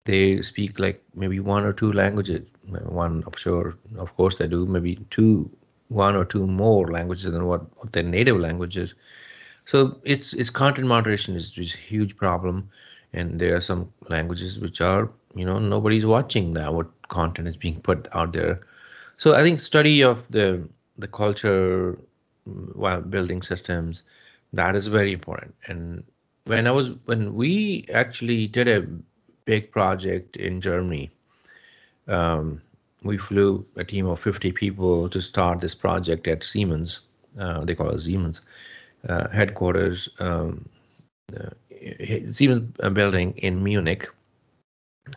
they 0.05 0.43
speak 0.43 0.79
like 0.79 1.03
maybe 1.15 1.41
one 1.41 1.65
or 1.65 1.73
two 1.73 1.93
languages. 1.93 2.47
One, 2.67 3.23
of 3.27 3.39
sure, 3.39 3.77
of 3.99 4.15
course, 4.17 4.39
they 4.39 4.47
do. 4.47 4.67
Maybe 4.67 4.97
two 5.11 5.51
one 5.89 6.17
or 6.17 6.25
two 6.25 6.47
more 6.47 6.91
languages 6.91 7.25
than 7.25 7.47
what, 7.47 7.63
what 7.79 7.93
their 7.93 8.03
native 8.03 8.39
language 8.41 8.77
is. 8.77 8.95
So 9.67 9.99
it's 10.05 10.33
it's 10.35 10.51
content 10.51 10.87
moderation 10.89 11.37
is 11.37 11.57
a 11.59 11.63
huge 11.63 12.17
problem, 12.17 12.69
and 13.13 13.41
there 13.41 13.55
are 13.57 13.61
some 13.61 13.93
languages 14.09 14.59
which 14.59 14.81
are 14.81 15.11
you 15.35 15.45
know 15.45 15.59
nobody's 15.59 16.07
watching 16.07 16.55
that 16.55 16.73
what 16.75 16.89
content 17.09 17.49
is 17.49 17.57
being 17.57 17.81
put 17.81 18.09
out 18.13 18.33
there. 18.33 18.61
So 19.17 19.35
I 19.35 19.43
think 19.43 19.61
study 19.61 20.03
of 20.03 20.27
the 20.31 20.69
the 20.99 21.09
culture 21.09 21.99
mm, 22.49 22.77
while 22.77 23.01
building 23.01 23.43
systems 23.43 24.03
that 24.53 24.77
is 24.77 24.87
very 24.87 25.13
important. 25.13 25.55
And 25.67 26.05
when 26.45 26.67
I 26.67 26.71
was 26.73 26.91
when 27.07 27.35
we 27.35 27.87
actually 27.93 28.47
did 28.47 28.69
a 28.69 28.87
big 29.45 29.71
project 29.73 30.37
in 30.37 30.61
Germany, 30.61 31.11
um, 32.09 32.61
we 33.03 33.19
flew 33.19 33.65
a 33.77 33.85
team 33.85 34.07
of 34.07 34.21
50 34.21 34.53
people 34.53 35.09
to 35.11 35.21
start 35.21 35.61
this 35.61 35.75
project 35.75 36.27
at 36.27 36.43
Siemens. 36.45 37.01
Uh, 37.39 37.65
they 37.65 37.75
call 37.75 37.91
it 37.91 38.01
Siemens 38.01 38.41
uh, 39.09 39.29
headquarters, 39.29 40.09
um, 40.19 40.69
uh, 41.37 41.51
Siemens 42.31 42.73
building 42.93 43.33
in 43.39 43.63
Munich. 43.63 44.09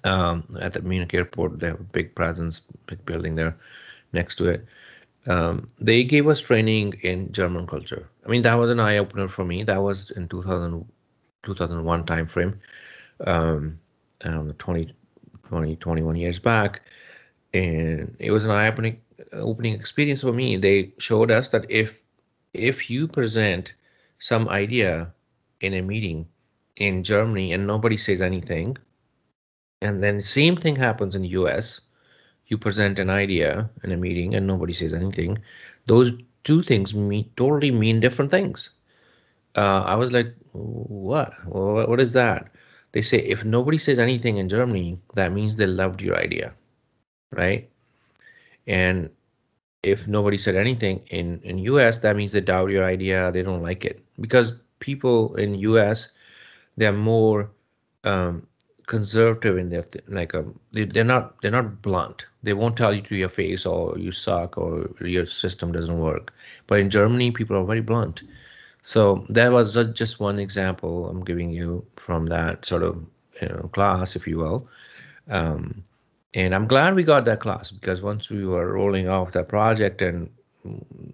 um, 0.03 0.57
at 0.59 0.73
the 0.73 0.81
Munich 0.81 1.13
airport. 1.13 1.59
They 1.59 1.67
have 1.67 1.79
a 1.79 1.83
big 1.83 2.15
presence, 2.15 2.61
big 2.87 3.05
building 3.05 3.35
there 3.35 3.55
next 4.13 4.35
to 4.35 4.49
it. 4.49 4.65
Um, 5.27 5.67
they 5.79 6.03
gave 6.03 6.27
us 6.27 6.41
training 6.41 6.93
in 7.03 7.31
German 7.31 7.67
culture. 7.67 8.07
I 8.25 8.29
mean, 8.29 8.43
that 8.43 8.55
was 8.55 8.69
an 8.69 8.79
eye 8.79 8.97
opener 8.97 9.27
for 9.27 9.43
me. 9.45 9.63
That 9.63 9.81
was 9.81 10.11
in 10.11 10.27
2000, 10.27 10.85
2001 11.43 12.03
timeframe, 12.05 12.57
um, 13.25 13.79
um, 14.23 14.49
20, 14.51 14.93
20, 15.47 15.75
21 15.75 16.15
years 16.15 16.39
back. 16.39 16.81
And 17.53 18.15
it 18.19 18.31
was 18.31 18.45
an 18.45 18.51
eye 18.51 18.67
opening 18.67 19.01
opening 19.33 19.73
experience 19.73 20.21
for 20.21 20.33
me. 20.33 20.57
They 20.57 20.93
showed 20.99 21.31
us 21.31 21.49
that 21.49 21.65
if 21.69 21.99
if 22.53 22.89
you 22.89 23.07
present 23.07 23.73
some 24.19 24.49
idea 24.49 25.13
in 25.61 25.73
a 25.73 25.81
meeting 25.81 26.27
in 26.75 27.03
Germany 27.03 27.53
and 27.53 27.65
nobody 27.65 27.97
says 27.97 28.21
anything, 28.21 28.77
and 29.81 30.03
then 30.03 30.21
same 30.21 30.55
thing 30.55 30.75
happens 30.75 31.15
in 31.15 31.21
the 31.21 31.29
US, 31.29 31.81
you 32.47 32.57
present 32.57 32.99
an 32.99 33.09
idea 33.09 33.69
in 33.83 33.91
a 33.91 33.97
meeting 33.97 34.35
and 34.35 34.47
nobody 34.47 34.73
says 34.73 34.93
anything, 34.93 35.39
those 35.85 36.11
two 36.43 36.61
things 36.61 36.93
mean 36.93 37.29
totally 37.35 37.71
mean 37.71 37.99
different 37.99 38.31
things. 38.31 38.69
Uh, 39.55 39.83
I 39.85 39.95
was 39.95 40.11
like, 40.11 40.33
what? 40.53 41.33
What 41.45 41.99
is 41.99 42.13
that? 42.13 42.51
They 42.97 43.03
say 43.03 43.19
if 43.19 43.45
nobody 43.45 43.77
says 43.77 43.99
anything 43.99 44.37
in 44.37 44.49
Germany, 44.49 44.97
that 45.13 45.31
means 45.31 45.55
they 45.55 45.67
loved 45.67 46.01
your 46.01 46.17
idea, 46.17 46.55
right? 47.31 47.69
And 48.65 49.11
if 49.83 50.07
nobody 50.07 50.39
said 50.39 50.55
anything 50.55 51.01
in 51.11 51.39
in 51.43 51.59
US, 51.59 51.99
that 51.99 52.15
means 52.15 52.31
they 52.31 52.41
doubt 52.41 52.71
your 52.71 52.85
idea. 52.85 53.31
They 53.31 53.43
don't 53.43 53.61
like 53.61 53.85
it 53.85 54.03
because 54.19 54.53
people 54.79 55.35
in 55.35 55.53
US 55.59 56.07
they're 56.77 56.99
more 57.11 57.51
um, 58.03 58.47
conservative 58.87 59.59
in 59.59 59.69
their 59.69 59.85
like 60.07 60.33
um, 60.33 60.59
they, 60.71 60.85
they're 60.85 61.11
not 61.13 61.39
they're 61.43 61.57
not 61.59 61.83
blunt. 61.83 62.25
They 62.41 62.53
won't 62.53 62.77
tell 62.77 62.95
you 62.95 63.03
to 63.03 63.15
your 63.15 63.29
face 63.29 63.67
or 63.67 63.95
you 63.99 64.11
suck 64.11 64.57
or 64.57 64.89
your 65.01 65.27
system 65.27 65.71
doesn't 65.71 65.99
work. 65.99 66.33
But 66.65 66.79
in 66.79 66.89
Germany, 66.89 67.29
people 67.29 67.57
are 67.57 67.63
very 67.63 67.81
blunt. 67.81 68.23
So 68.87 69.25
that 69.27 69.51
was 69.51 69.73
just 69.91 70.21
one 70.21 70.39
example 70.39 71.09
I'm 71.09 71.21
giving 71.25 71.51
you 71.51 71.85
from 71.97 72.27
that 72.27 72.65
sort 72.65 72.83
of 72.83 73.05
you 73.41 73.49
know, 73.49 73.69
class, 73.73 74.15
if 74.15 74.25
you 74.25 74.37
will. 74.37 74.69
Um, 75.29 75.83
and 76.33 76.55
I'm 76.55 76.69
glad 76.69 76.95
we 76.95 77.03
got 77.03 77.25
that 77.25 77.41
class 77.41 77.69
because 77.69 78.01
once 78.01 78.29
we 78.29 78.45
were 78.45 78.71
rolling 78.71 79.09
off 79.09 79.33
that 79.33 79.49
project 79.49 80.01
and 80.01 80.29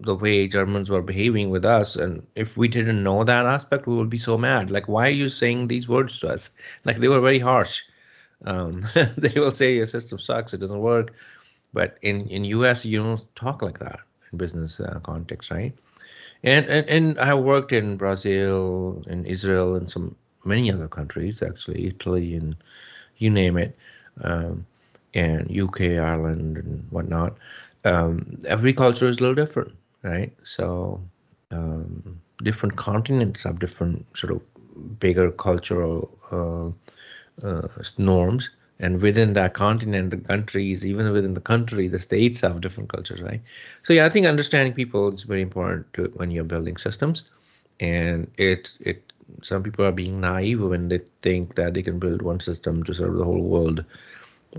the 0.02 0.14
way 0.14 0.46
Germans 0.46 0.88
were 0.88 1.02
behaving 1.02 1.50
with 1.50 1.64
us, 1.64 1.96
and 1.96 2.24
if 2.36 2.56
we 2.56 2.68
didn't 2.68 3.02
know 3.02 3.24
that 3.24 3.44
aspect, 3.44 3.88
we 3.88 3.96
would 3.96 4.10
be 4.10 4.18
so 4.18 4.38
mad. 4.38 4.70
Like, 4.70 4.86
why 4.86 5.08
are 5.08 5.20
you 5.22 5.28
saying 5.28 5.66
these 5.66 5.88
words 5.88 6.20
to 6.20 6.28
us? 6.28 6.50
Like, 6.84 6.98
they 7.00 7.08
were 7.08 7.20
very 7.20 7.40
harsh. 7.40 7.82
Um, 8.44 8.86
they 9.16 9.32
will 9.34 9.50
say 9.50 9.74
your 9.74 9.86
system 9.86 10.18
sucks, 10.18 10.54
it 10.54 10.58
doesn't 10.58 10.78
work. 10.78 11.12
But 11.72 11.98
in 12.02 12.28
in 12.28 12.44
US, 12.44 12.84
you 12.84 13.02
don't 13.02 13.34
talk 13.34 13.62
like 13.62 13.80
that 13.80 13.98
in 14.30 14.38
business 14.38 14.78
uh, 14.78 15.00
context, 15.02 15.50
right? 15.50 15.74
And, 16.44 16.66
and 16.66 16.88
and 16.88 17.18
I 17.18 17.34
worked 17.34 17.72
in 17.72 17.96
Brazil, 17.96 19.02
in 19.08 19.24
Israel, 19.26 19.74
and 19.74 19.90
some 19.90 20.14
many 20.44 20.70
other 20.70 20.88
countries 20.88 21.42
actually, 21.42 21.86
Italy, 21.86 22.34
and 22.36 22.54
you 23.16 23.30
name 23.30 23.56
it. 23.56 23.76
Um, 24.22 24.66
and 25.14 25.50
UK, 25.50 25.80
Ireland, 25.82 26.58
and 26.58 26.86
whatnot. 26.90 27.36
Um, 27.84 28.38
every 28.46 28.72
culture 28.72 29.06
is 29.08 29.18
a 29.18 29.20
little 29.20 29.34
different, 29.34 29.72
right? 30.02 30.32
So 30.42 31.00
um, 31.50 32.20
different 32.42 32.76
continents 32.76 33.44
have 33.44 33.58
different 33.58 34.04
sort 34.16 34.32
of 34.32 34.98
bigger 34.98 35.30
cultural 35.30 36.10
uh, 36.32 37.46
uh, 37.46 37.68
norms, 37.98 38.50
and 38.78 39.00
within 39.00 39.34
that 39.34 39.54
continent, 39.54 40.10
the 40.10 40.16
countries, 40.16 40.84
even 40.84 41.12
within 41.12 41.34
the 41.34 41.40
country, 41.40 41.88
the 41.88 41.98
states 41.98 42.40
have 42.40 42.60
different 42.60 42.88
cultures, 42.88 43.20
right? 43.22 43.40
So 43.84 43.92
yeah, 43.92 44.06
I 44.06 44.08
think 44.08 44.26
understanding 44.26 44.72
people 44.72 45.14
is 45.14 45.22
very 45.22 45.42
important 45.42 45.92
to, 45.94 46.04
when 46.16 46.30
you're 46.30 46.44
building 46.44 46.76
systems, 46.76 47.24
and 47.80 48.30
it 48.36 48.74
it 48.80 49.12
some 49.42 49.62
people 49.62 49.84
are 49.84 49.92
being 49.92 50.20
naive 50.20 50.60
when 50.60 50.88
they 50.88 51.00
think 51.22 51.54
that 51.54 51.74
they 51.74 51.82
can 51.82 51.98
build 51.98 52.22
one 52.22 52.40
system 52.40 52.82
to 52.84 52.94
serve 52.94 53.16
the 53.16 53.24
whole 53.24 53.42
world 53.42 53.84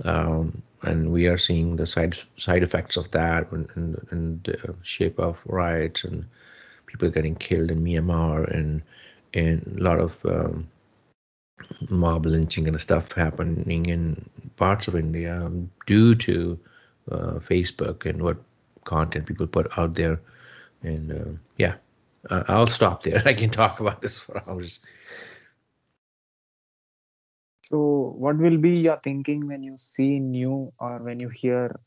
um, 0.04 0.62
and 0.84 1.12
we 1.12 1.28
are 1.28 1.38
seeing 1.38 1.76
the 1.76 1.88
side 1.88 2.18
side 2.38 2.64
effects 2.64 2.98
of 2.98 3.10
that 3.12 3.52
in, 3.52 3.68
in, 4.12 4.42
the 4.44 4.76
shape 4.84 5.20
of 5.20 5.38
riots 5.46 6.04
and 6.04 6.26
people 6.88 7.10
getting 7.10 7.36
killed 7.36 7.72
in 7.72 7.84
Myanmar 7.84 8.52
and 8.54 8.82
and 9.34 9.78
a 9.78 9.84
lot 9.84 10.00
of 10.00 10.26
um, 10.26 10.68
mob 11.90 12.26
lynching 12.26 12.68
and 12.68 12.80
stuff 12.80 13.12
happening 13.12 13.86
in 13.86 14.30
parts 14.56 14.88
of 14.88 14.96
India 14.96 15.52
due 15.86 16.14
to 16.16 16.60
uh, 17.12 17.34
Facebook 17.40 18.06
and 18.06 18.22
what 18.22 18.38
content 18.84 19.26
people 19.26 19.48
put 19.48 19.78
out 19.78 19.96
there. 19.96 20.20
And 20.84 21.12
uh, 21.12 21.40
yeah, 21.58 21.76
uh, 22.30 22.44
I'll 22.48 22.68
stop 22.68 23.04
there. 23.04 23.22
I 23.26 23.34
can 23.34 23.50
talk 23.50 23.80
about 23.80 24.02
this 24.02 24.20
for 24.20 24.42
hours. 24.48 24.80
So, 27.64 28.14
what 28.18 28.38
will 28.38 28.58
be 28.58 28.78
your 28.78 28.98
thinking 28.98 29.48
when 29.48 29.64
you 29.64 29.76
see 29.76 30.20
new 30.20 30.72
or 30.80 31.00
when 31.00 31.20
you 31.20 31.30
hear 31.30 31.80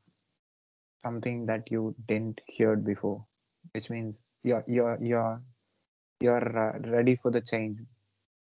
something 1.00 1.46
that 1.46 1.70
you 1.70 1.94
didn't 2.08 2.40
hear 2.46 2.74
before? 2.74 3.24
Which 3.72 3.88
means 3.88 4.24
you're 4.42 4.64
you're 4.66 4.98
you're 5.00 5.40
you're 6.20 6.58
uh, 6.58 6.78
ready 6.80 7.14
for 7.14 7.30
the 7.30 7.40
change. 7.40 7.78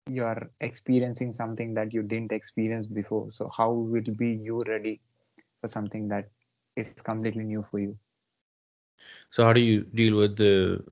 You're 0.08 0.50
experiencing 0.60 1.32
something 1.32 1.74
that 1.74 1.92
you 1.92 2.02
didn't 2.02 2.32
experience 2.32 2.86
before. 2.86 3.30
So, 3.30 3.50
how 3.56 3.72
will 3.72 4.14
be 4.16 4.30
you 4.34 4.62
ready 4.66 5.00
for 5.60 5.68
something 5.68 6.08
that 6.08 6.28
is 6.76 6.92
completely 6.94 7.44
new 7.44 7.62
for 7.62 7.78
you? 7.78 7.98
So, 9.30 9.44
how 9.44 9.52
do 9.52 9.60
you 9.60 9.82
deal 9.94 10.16
with 10.16 10.36
the 10.36 10.84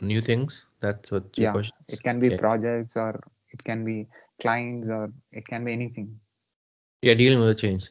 new 0.00 0.20
things? 0.20 0.64
That's 0.80 1.10
what 1.10 1.24
yeah, 1.36 1.52
question. 1.52 1.74
It 1.88 2.02
can 2.02 2.20
be 2.20 2.28
yeah. 2.28 2.36
projects 2.36 2.96
or 2.96 3.20
it 3.50 3.64
can 3.64 3.84
be 3.84 4.06
clients 4.40 4.88
or 4.88 5.12
it 5.32 5.46
can 5.46 5.64
be 5.64 5.72
anything 5.72 6.18
yeah 7.02 7.14
dealing 7.14 7.40
with 7.40 7.48
the 7.48 7.54
change 7.54 7.90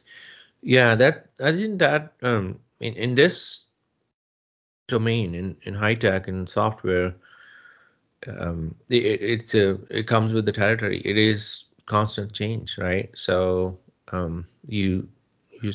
yeah 0.62 0.94
that 0.94 1.26
i 1.40 1.52
think 1.52 1.78
that 1.78 2.12
um 2.22 2.58
in, 2.80 2.94
in 2.94 3.14
this 3.14 3.64
domain 4.86 5.34
in, 5.34 5.56
in 5.62 5.74
high 5.74 5.94
tech 5.94 6.28
and 6.28 6.48
software 6.48 7.14
um 8.26 8.74
it, 8.88 9.20
it's 9.22 9.54
a, 9.54 9.78
it 9.90 10.06
comes 10.06 10.32
with 10.32 10.44
the 10.44 10.52
territory. 10.52 11.00
It 11.04 11.16
is 11.16 11.64
constant 11.86 12.32
change 12.32 12.76
right? 12.78 13.10
So 13.14 13.78
um 14.12 14.46
you 14.66 15.08
you 15.62 15.72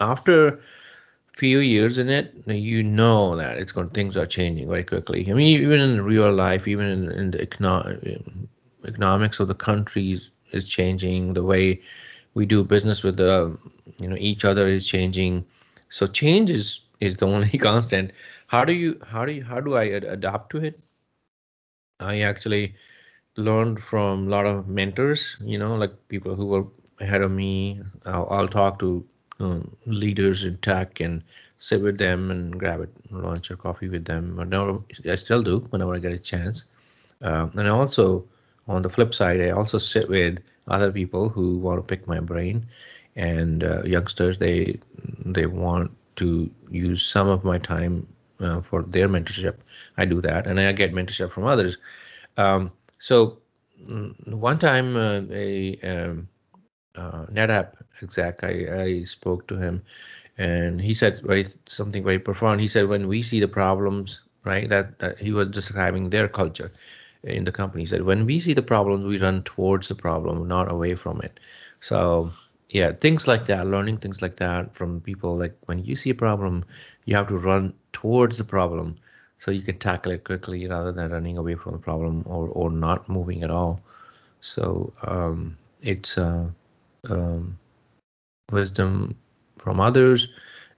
after 0.00 0.60
few 1.32 1.58
years 1.58 1.98
in 1.98 2.08
it 2.08 2.34
you 2.46 2.82
know 2.82 3.34
that 3.36 3.56
it's 3.56 3.72
going 3.72 3.88
things 3.90 4.16
are 4.16 4.26
changing 4.26 4.68
very 4.68 4.84
quickly. 4.84 5.26
I 5.30 5.34
mean 5.34 5.60
even 5.60 5.80
in 5.80 6.02
real 6.04 6.32
life 6.32 6.66
even 6.66 6.86
in, 6.86 7.10
in 7.10 7.30
the 7.30 7.40
economic 7.40 8.20
economics 8.86 9.40
of 9.40 9.48
the 9.48 9.54
countries 9.54 10.30
is 10.52 10.68
changing. 10.68 11.34
The 11.34 11.42
way 11.42 11.80
we 12.34 12.46
do 12.46 12.62
business 12.64 13.02
with 13.02 13.16
the 13.16 13.56
you 14.00 14.08
know 14.08 14.16
each 14.18 14.44
other 14.44 14.66
is 14.66 14.86
changing. 14.86 15.44
So 15.88 16.06
change 16.06 16.50
is 16.50 16.80
is 17.00 17.16
the 17.16 17.26
only 17.26 17.58
constant. 17.68 18.12
How 18.48 18.64
do 18.64 18.72
you 18.72 18.98
how 19.06 19.24
do 19.24 19.32
you 19.32 19.44
how 19.44 19.60
do 19.60 19.74
i 19.74 19.88
ad- 19.90 20.04
adapt 20.04 20.50
to 20.52 20.58
it 20.64 20.78
i 22.00 22.20
actually 22.20 22.74
learned 23.36 23.80
from 23.82 24.26
a 24.26 24.30
lot 24.30 24.46
of 24.46 24.68
mentors 24.68 25.36
you 25.40 25.58
know 25.58 25.74
like 25.76 25.92
people 26.08 26.34
who 26.34 26.46
were 26.46 26.64
ahead 27.00 27.22
of 27.22 27.30
me. 27.30 27.80
I'll, 28.06 28.28
I'll 28.30 28.48
talk 28.48 28.78
to 28.80 29.04
um, 29.40 29.76
leaders 29.86 30.44
in 30.44 30.58
tech 30.58 31.00
and 31.00 31.22
sit 31.58 31.80
with 31.82 31.98
them 31.98 32.30
and 32.30 32.58
grab 32.58 32.80
a 32.80 33.14
lunch 33.14 33.50
or 33.50 33.56
coffee 33.56 33.88
with 33.88 34.04
them. 34.04 34.38
I 35.08 35.16
still 35.16 35.42
do 35.42 35.60
whenever 35.70 35.94
i 35.94 35.98
get 35.98 36.12
a 36.12 36.18
chance. 36.18 36.64
Um, 37.22 37.52
and 37.56 37.68
also 37.68 38.24
on 38.68 38.82
the 38.82 38.90
flip 38.90 39.14
side, 39.14 39.40
I 39.40 39.50
also 39.50 39.78
sit 39.78 40.08
with 40.08 40.38
other 40.68 40.92
people 40.92 41.28
who 41.28 41.58
want 41.58 41.78
to 41.78 41.82
pick 41.82 42.06
my 42.06 42.20
brain, 42.20 42.66
and 43.16 43.64
uh, 43.64 43.82
youngsters 43.82 44.38
they 44.38 44.78
they 45.24 45.46
want 45.46 45.90
to 46.16 46.50
use 46.70 47.02
some 47.02 47.28
of 47.28 47.44
my 47.44 47.58
time 47.58 48.06
uh, 48.40 48.60
for 48.62 48.82
their 48.82 49.08
mentorship. 49.08 49.56
I 49.96 50.04
do 50.04 50.20
that, 50.22 50.46
and 50.46 50.58
I 50.60 50.72
get 50.72 50.92
mentorship 50.92 51.32
from 51.32 51.46
others. 51.46 51.76
Um, 52.36 52.70
so 52.98 53.38
mm, 53.82 54.14
one 54.34 54.58
time, 54.58 54.96
uh, 54.96 55.22
a 55.30 55.78
um, 55.82 56.28
uh, 56.96 57.26
NetApp 57.26 57.74
exec, 58.02 58.42
I, 58.44 58.82
I 58.82 59.04
spoke 59.04 59.46
to 59.48 59.56
him, 59.56 59.82
and 60.38 60.80
he 60.80 60.94
said 60.94 61.20
very 61.22 61.46
something 61.66 62.04
very 62.04 62.18
profound. 62.18 62.60
He 62.60 62.68
said, 62.68 62.88
when 62.88 63.08
we 63.08 63.22
see 63.22 63.40
the 63.40 63.48
problems, 63.48 64.20
right, 64.44 64.68
that, 64.68 64.98
that 64.98 65.18
he 65.18 65.32
was 65.32 65.48
describing 65.48 66.10
their 66.10 66.28
culture 66.28 66.72
in 67.24 67.44
the 67.44 67.52
company 67.52 67.82
he 67.82 67.86
said 67.86 68.02
when 68.02 68.24
we 68.24 68.40
see 68.40 68.54
the 68.54 68.62
problems 68.62 69.04
we 69.04 69.18
run 69.18 69.42
towards 69.42 69.88
the 69.88 69.94
problem 69.94 70.48
not 70.48 70.70
away 70.70 70.94
from 70.94 71.20
it 71.20 71.38
so 71.80 72.32
yeah 72.70 72.92
things 72.92 73.28
like 73.28 73.46
that 73.46 73.66
learning 73.66 73.98
things 73.98 74.22
like 74.22 74.36
that 74.36 74.74
from 74.74 75.00
people 75.02 75.36
like 75.36 75.56
when 75.66 75.84
you 75.84 75.96
see 75.96 76.10
a 76.10 76.14
problem 76.14 76.64
you 77.04 77.16
have 77.16 77.28
to 77.28 77.36
run 77.36 77.72
towards 77.92 78.38
the 78.38 78.44
problem 78.44 78.96
so 79.38 79.50
you 79.50 79.62
can 79.62 79.78
tackle 79.78 80.12
it 80.12 80.24
quickly 80.24 80.66
rather 80.66 80.92
than 80.92 81.10
running 81.10 81.36
away 81.38 81.54
from 81.54 81.72
the 81.72 81.78
problem 81.78 82.22
or 82.26 82.48
or 82.48 82.70
not 82.70 83.08
moving 83.08 83.42
at 83.42 83.50
all 83.50 83.80
so 84.40 84.92
um, 85.02 85.56
it's 85.82 86.16
uh, 86.16 86.48
um, 87.08 87.58
wisdom 88.50 89.16
from 89.58 89.80
others, 89.80 90.28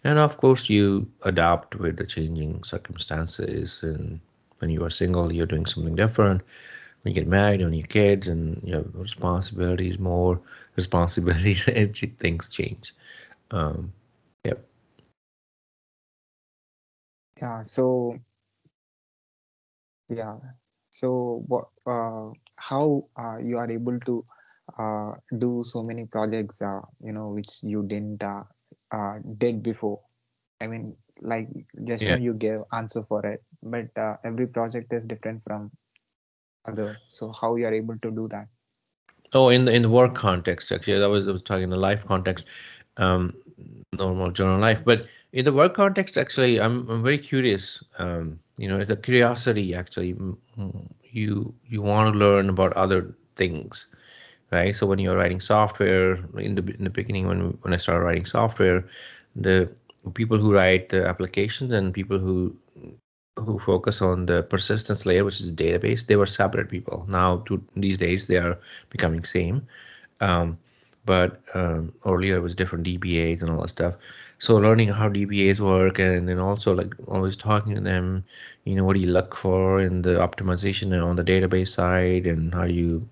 and 0.04 0.18
of 0.18 0.36
course 0.38 0.68
you 0.68 1.08
adapt 1.22 1.76
with 1.76 1.96
the 1.96 2.06
changing 2.06 2.64
circumstances. 2.64 3.80
And 3.82 4.20
when 4.58 4.70
you 4.70 4.84
are 4.84 4.90
single, 4.90 5.32
you're 5.32 5.46
doing 5.46 5.66
something 5.66 5.94
different. 5.94 6.42
When 7.02 7.14
you 7.14 7.20
get 7.20 7.28
married, 7.28 7.62
when 7.62 7.72
you 7.72 7.84
kids, 7.84 8.28
and 8.28 8.60
you 8.64 8.74
have 8.76 8.94
responsibilities, 8.94 9.98
more 9.98 10.40
responsibilities, 10.76 11.68
and 11.68 11.94
things 11.96 12.48
change. 12.48 12.94
Um, 13.50 13.92
yep. 14.44 14.64
Yeah. 17.40 17.62
So 17.62 18.18
yeah. 20.08 20.36
So 20.90 21.42
what? 21.46 21.66
Uh, 21.86 22.30
how 22.56 23.04
uh, 23.18 23.38
you 23.38 23.58
are 23.58 23.70
able 23.70 23.98
to 24.00 24.24
uh, 24.78 25.12
do 25.38 25.62
so 25.64 25.82
many 25.82 26.06
projects? 26.06 26.62
Uh, 26.62 26.80
you 27.02 27.12
know, 27.12 27.28
which 27.28 27.62
you 27.62 27.82
didn't 27.86 28.22
uh, 28.22 28.42
uh, 28.92 29.18
did 29.38 29.62
before. 29.62 30.00
I 30.60 30.66
mean, 30.66 30.96
like 31.20 31.48
just 31.86 32.08
Yeah. 32.08 32.18
you 32.18 32.34
gave 32.34 32.60
answer 32.72 33.02
for 33.08 33.24
it, 33.26 33.42
but 33.62 33.88
uh, 33.96 34.16
every 34.24 34.46
project 34.46 34.92
is 34.92 35.04
different 35.06 35.42
from 35.44 35.70
other. 36.64 36.98
So 37.08 37.32
how 37.32 37.56
you 37.56 37.66
are 37.66 37.74
able 37.74 37.98
to 37.98 38.10
do 38.10 38.28
that? 38.28 38.48
Oh, 39.34 39.48
in 39.48 39.64
the 39.64 39.72
in 39.72 39.82
the 39.82 39.88
work 39.88 40.14
context, 40.14 40.72
actually, 40.72 40.98
that 40.98 41.08
was 41.08 41.26
I 41.28 41.32
was 41.32 41.42
talking 41.42 41.64
in 41.64 41.70
the 41.70 41.76
life 41.76 42.04
context, 42.06 42.46
um, 42.98 43.34
normal 43.92 44.30
general 44.30 44.58
life. 44.58 44.84
But 44.84 45.06
in 45.32 45.44
the 45.44 45.52
work 45.52 45.74
context, 45.74 46.18
actually, 46.18 46.60
I'm 46.60 46.88
I'm 46.90 47.02
very 47.02 47.18
curious. 47.18 47.82
Um, 47.98 48.38
you 48.58 48.68
know, 48.68 48.78
it's 48.78 48.90
a 48.90 48.96
curiosity. 48.96 49.74
Actually, 49.74 50.16
you 51.10 51.54
you 51.66 51.82
want 51.82 52.12
to 52.12 52.18
learn 52.18 52.48
about 52.48 52.72
other 52.74 53.14
things, 53.36 53.86
right? 54.50 54.76
So 54.76 54.86
when 54.86 54.98
you're 54.98 55.16
writing 55.16 55.40
software, 55.40 56.14
in 56.38 56.54
the 56.54 56.74
in 56.78 56.84
the 56.84 56.90
beginning, 56.90 57.26
when 57.26 57.58
when 57.62 57.72
I 57.72 57.78
started 57.78 58.04
writing 58.04 58.26
software, 58.26 58.84
the 59.34 59.70
people 60.14 60.38
who 60.38 60.52
write 60.52 60.90
the 60.90 61.06
applications 61.06 61.72
and 61.72 61.94
people 61.94 62.18
who 62.18 62.54
who 63.36 63.58
focus 63.58 64.02
on 64.02 64.26
the 64.26 64.42
persistence 64.42 65.06
layer, 65.06 65.24
which 65.24 65.40
is 65.40 65.52
database, 65.52 66.06
they 66.06 66.16
were 66.16 66.26
separate 66.26 66.68
people. 66.68 67.06
Now, 67.08 67.38
to 67.46 67.62
these 67.76 67.98
days, 67.98 68.26
they 68.26 68.36
are 68.36 68.58
becoming 68.90 69.24
same. 69.24 69.66
Um, 70.20 70.58
but 71.04 71.40
um, 71.54 71.92
earlier 72.06 72.36
it 72.36 72.42
was 72.42 72.54
different 72.54 72.86
DBAs 72.86 73.42
and 73.42 73.50
all 73.50 73.62
that 73.62 73.68
stuff. 73.68 73.94
So 74.38 74.56
learning 74.56 74.88
how 74.88 75.08
DBAs 75.08 75.60
work, 75.60 75.98
and 75.98 76.28
then 76.28 76.38
also 76.38 76.74
like 76.74 76.94
always 77.06 77.36
talking 77.36 77.74
to 77.74 77.80
them, 77.80 78.24
you 78.64 78.74
know, 78.74 78.84
what 78.84 78.94
do 78.94 79.00
you 79.00 79.08
look 79.08 79.34
for 79.34 79.80
in 79.80 80.02
the 80.02 80.16
optimization 80.16 80.92
on 81.04 81.16
the 81.16 81.24
database 81.24 81.68
side, 81.68 82.26
and 82.26 82.54
how 82.54 82.66
do 82.66 82.72
you 82.74 83.08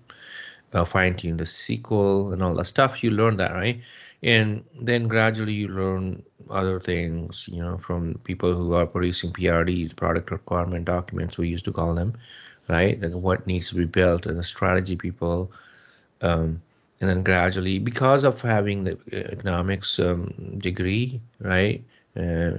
uh, 0.73 0.85
fine 0.85 1.15
tune 1.15 1.37
the 1.37 1.43
SQL 1.43 2.31
and 2.31 2.43
all 2.43 2.53
that 2.55 2.65
stuff. 2.65 3.03
You 3.03 3.11
learn 3.11 3.37
that, 3.37 3.53
right? 3.53 3.81
And 4.23 4.63
then 4.79 5.07
gradually 5.07 5.53
you 5.53 5.67
learn 5.67 6.23
other 6.49 6.79
things, 6.79 7.47
you 7.51 7.61
know, 7.61 7.77
from 7.77 8.19
people 8.23 8.53
who 8.53 8.73
are 8.73 8.85
producing 8.85 9.31
PRDs, 9.33 9.95
product 9.95 10.31
requirement 10.31 10.85
documents, 10.85 11.37
we 11.37 11.47
used 11.47 11.65
to 11.65 11.71
call 11.71 11.95
them, 11.95 12.13
right? 12.67 13.01
And 13.01 13.23
what 13.23 13.47
needs 13.47 13.69
to 13.69 13.75
be 13.75 13.85
built, 13.85 14.25
and 14.25 14.37
the 14.37 14.43
strategy 14.43 14.95
people. 14.95 15.51
Um, 16.21 16.61
and 16.99 17.09
then 17.09 17.23
gradually, 17.23 17.79
because 17.79 18.23
of 18.23 18.41
having 18.41 18.83
the 18.83 18.97
economics 19.11 19.97
um, 19.97 20.59
degree, 20.59 21.19
right? 21.39 21.83
Uh, 22.15 22.57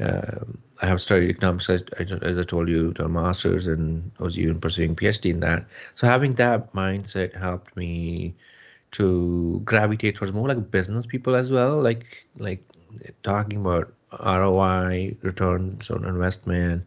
uh, 0.00 0.44
I 0.82 0.86
have 0.86 1.00
studied 1.00 1.30
economics, 1.30 1.70
as, 1.70 1.82
as 2.22 2.38
I 2.38 2.42
told 2.42 2.68
you, 2.68 2.92
a 2.98 3.08
master's, 3.08 3.66
and 3.66 4.10
I 4.18 4.22
was 4.22 4.38
even 4.38 4.60
pursuing 4.60 4.96
PhD 4.96 5.30
in 5.30 5.40
that. 5.40 5.64
So 5.94 6.06
having 6.06 6.34
that 6.34 6.72
mindset 6.74 7.34
helped 7.36 7.74
me 7.76 8.34
to 8.92 9.60
gravitate 9.64 10.16
towards 10.16 10.32
more 10.32 10.48
like 10.48 10.70
business 10.70 11.06
people 11.06 11.36
as 11.36 11.50
well, 11.50 11.80
like 11.80 12.26
like 12.38 12.64
talking 13.22 13.58
about 13.58 13.92
ROI, 14.22 15.16
returns 15.22 15.90
on 15.90 16.04
investment, 16.04 16.84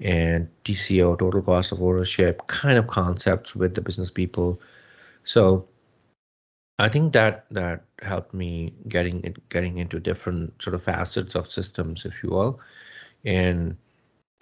and 0.00 0.48
TCO, 0.64 1.18
total 1.18 1.42
cost 1.42 1.72
of 1.72 1.82
ownership, 1.82 2.46
kind 2.46 2.78
of 2.78 2.86
concepts 2.86 3.54
with 3.54 3.74
the 3.74 3.82
business 3.82 4.10
people. 4.10 4.60
So 5.24 5.68
I 6.78 6.88
think 6.88 7.12
that 7.12 7.46
that 7.50 7.84
helped 8.02 8.34
me 8.34 8.74
getting 8.88 9.22
it 9.24 9.48
getting 9.48 9.78
into 9.78 10.00
different 10.00 10.60
sort 10.62 10.74
of 10.74 10.82
facets 10.82 11.34
of 11.34 11.50
systems, 11.50 12.04
if 12.04 12.22
you 12.22 12.30
will, 12.30 12.60
and 13.24 13.76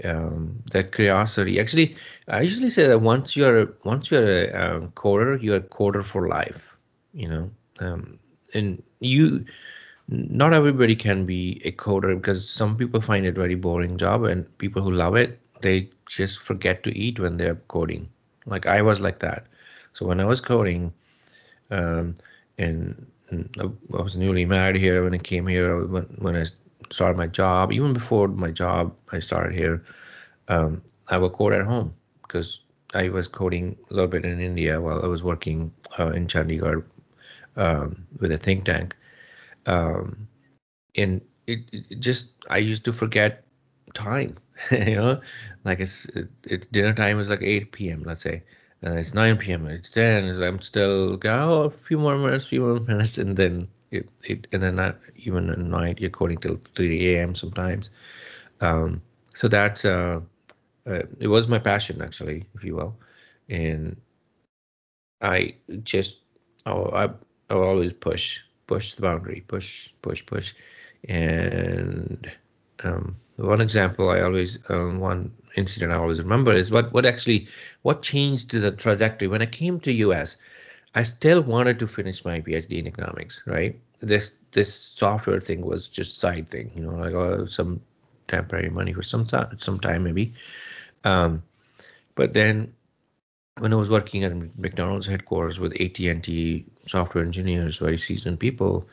um, 0.05 0.62
that 0.73 0.93
curiosity. 0.93 1.61
Actually, 1.61 1.97
I 2.29 2.41
usually 2.43 2.71
say 2.71 2.87
that 2.87 3.01
once 3.01 3.37
you're 3.37 3.75
once 3.85 4.11
you're 4.11 4.47
a 4.47 4.77
um, 4.77 4.93
coder, 4.93 5.41
you're 5.43 5.57
a 5.57 5.61
coder 5.61 6.03
for 6.05 6.29
life. 6.29 6.72
You 7.12 7.29
know, 7.29 7.51
um, 7.81 8.18
and 8.55 8.83
you 9.01 9.44
not 10.09 10.53
everybody 10.53 10.94
can 10.96 11.25
be 11.27 11.61
a 11.64 11.72
coder 11.72 12.14
because 12.16 12.48
some 12.48 12.77
people 12.77 13.01
find 13.01 13.27
it 13.27 13.35
very 13.35 13.55
boring 13.55 13.96
job, 13.98 14.25
and 14.25 14.46
people 14.59 14.83
who 14.83 14.90
love 14.90 15.16
it 15.16 15.38
they 15.62 15.88
just 16.07 16.40
forget 16.40 16.83
to 16.85 16.96
eat 16.96 17.18
when 17.20 17.37
they're 17.37 17.57
coding. 17.68 18.09
Like 18.46 18.66
I 18.66 18.83
was 18.83 19.01
like 19.01 19.20
that. 19.20 19.46
So 19.92 20.07
when 20.07 20.20
I 20.20 20.25
was 20.25 20.40
coding 20.40 20.92
um, 21.70 22.16
and, 22.59 23.07
and 23.31 23.48
I 23.61 23.66
was 24.03 24.16
newly 24.16 24.44
married 24.44 24.77
here 24.77 25.03
when 25.05 25.14
I 25.14 25.18
came 25.18 25.46
here. 25.46 25.85
When, 25.87 26.05
when 26.18 26.37
I 26.37 26.46
started 26.90 27.16
my 27.16 27.27
job, 27.27 27.72
even 27.72 27.92
before 27.92 28.29
my 28.29 28.51
job, 28.51 28.96
I 29.12 29.20
started 29.20 29.55
here. 29.55 29.85
Um, 30.48 30.83
I 31.09 31.18
would 31.20 31.33
code 31.33 31.53
at 31.53 31.64
home 31.64 31.94
because 32.22 32.61
I 32.94 33.09
was 33.09 33.29
coding 33.29 33.77
a 33.90 33.94
little 33.94 34.09
bit 34.09 34.25
in 34.25 34.40
India 34.40 34.81
while 34.81 35.03
I 35.03 35.07
was 35.07 35.22
working 35.22 35.72
uh, 35.98 36.09
in 36.11 36.27
Chandigarh 36.27 36.85
um, 37.57 38.07
with 38.19 38.33
a 38.33 38.38
think 38.38 38.65
tank. 38.65 38.97
Um, 39.67 40.29
and 40.97 41.21
it, 41.47 41.61
it, 41.73 42.01
just 42.01 42.35
I 42.51 42.59
used 42.59 42.85
to 42.85 42.93
forget 42.93 43.45
time. 43.95 44.37
you 44.71 44.97
know, 44.97 45.21
like 45.65 45.81
it's 45.81 46.07
it, 46.07 46.29
it, 46.45 46.73
dinner 46.73 46.95
time 46.95 47.19
is 47.19 47.29
like 47.29 47.43
8 47.43 47.73
p.m. 47.73 48.03
Let's 48.05 48.23
say 48.23 48.43
and 48.83 48.99
it's 48.99 49.15
9 49.15 49.38
p.m. 49.38 49.67
It's 49.67 49.91
10. 49.91 50.25
It's, 50.25 50.38
I'm 50.38 50.61
still 50.61 51.19
oh, 51.25 51.62
a 51.65 51.71
few 51.71 51.99
more 51.99 52.19
minutes, 52.19 52.45
few 52.45 52.61
more 52.61 52.81
minutes, 52.88 53.19
and 53.19 53.37
then 53.37 53.69
it, 53.91 54.09
it 54.25 54.47
and 54.53 54.62
then 54.62 54.95
even 55.17 55.51
at 55.51 55.59
night 55.59 56.01
you're 56.01 56.11
coding 56.11 56.38
till 56.38 56.61
3 56.75 57.15
a.m. 57.15 57.35
sometimes. 57.35 57.91
Um, 58.61 59.03
so 59.35 59.49
that's 59.49 59.85
uh, 59.85 60.21
uh, 60.87 61.03
it 61.21 61.29
was 61.29 61.47
my 61.49 61.59
passion 61.59 62.03
actually, 62.03 62.49
if 62.55 62.65
you 62.65 62.75
will, 62.77 62.97
and 63.49 63.97
I 65.21 65.55
just 65.85 66.19
oh, 66.67 66.91
I 66.93 67.11
I 67.61 67.67
always 67.67 67.93
push 67.93 68.41
push 68.67 68.95
the 68.95 69.03
boundary, 69.03 69.45
push 69.47 69.91
push 70.03 70.25
push, 70.25 70.55
and 71.09 72.31
um, 72.85 73.17
one 73.37 73.61
example 73.61 74.09
I 74.11 74.21
always 74.21 74.59
um, 74.69 75.01
one 75.01 75.33
incident 75.57 75.93
I 75.93 75.97
always 75.97 76.19
remember 76.19 76.53
is 76.53 76.71
what 76.71 76.93
what 76.93 77.05
actually 77.07 77.49
what 77.83 78.03
changed 78.03 78.53
the 78.53 78.71
trajectory 78.71 79.29
when 79.29 79.43
I 79.43 79.47
came 79.47 79.81
to 79.81 79.93
US. 79.93 80.37
I 80.95 81.03
still 81.05 81.41
wanted 81.41 81.79
to 81.79 81.87
finish 81.87 82.25
my 82.25 82.41
PhD 82.41 82.79
in 82.79 82.87
economics, 82.87 83.43
right? 83.47 83.79
This 84.01 84.35
this 84.53 84.75
software 84.75 85.41
thing 85.41 85.62
was 85.62 85.88
just 85.88 86.19
side 86.19 86.51
thing, 86.51 86.71
you 86.75 86.83
know, 86.83 86.97
like 86.97 87.15
oh, 87.15 87.47
some 87.47 87.81
temporary 88.29 88.71
money 88.71 88.93
for 88.93 89.03
some 89.03 89.27
time, 89.27 89.59
some 89.59 89.81
time 89.81 90.05
maybe. 90.05 90.35
Um, 91.05 91.43
but 92.15 92.33
then 92.35 92.75
when 93.59 93.73
I 93.73 93.77
was 93.77 93.91
working 93.91 94.25
at 94.25 94.33
McDonald's 94.59 95.07
headquarters 95.07 95.59
with 95.59 95.73
AT&T 95.81 96.65
software 96.87 97.25
engineers, 97.25 97.79
very 97.79 97.99
seasoned 97.99 98.40
people, 98.40 98.87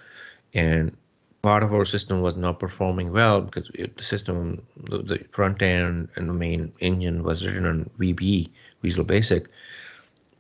and 0.54 0.96
part 1.42 1.64
of 1.64 1.74
our 1.74 1.86
system 1.86 2.22
was 2.22 2.36
not 2.36 2.60
performing 2.60 3.12
well 3.12 3.42
because 3.42 3.70
it, 3.74 3.96
the 3.98 4.04
system, 4.04 4.62
the, 4.84 5.00
the, 5.00 5.26
front 5.32 5.62
end 5.62 6.10
and 6.16 6.30
the 6.30 6.34
main 6.34 6.72
engine 6.80 7.24
was 7.24 7.46
written 7.46 7.66
on 7.66 7.90
VB, 8.00 8.50
Visual 8.82 9.06
Basic, 9.06 9.48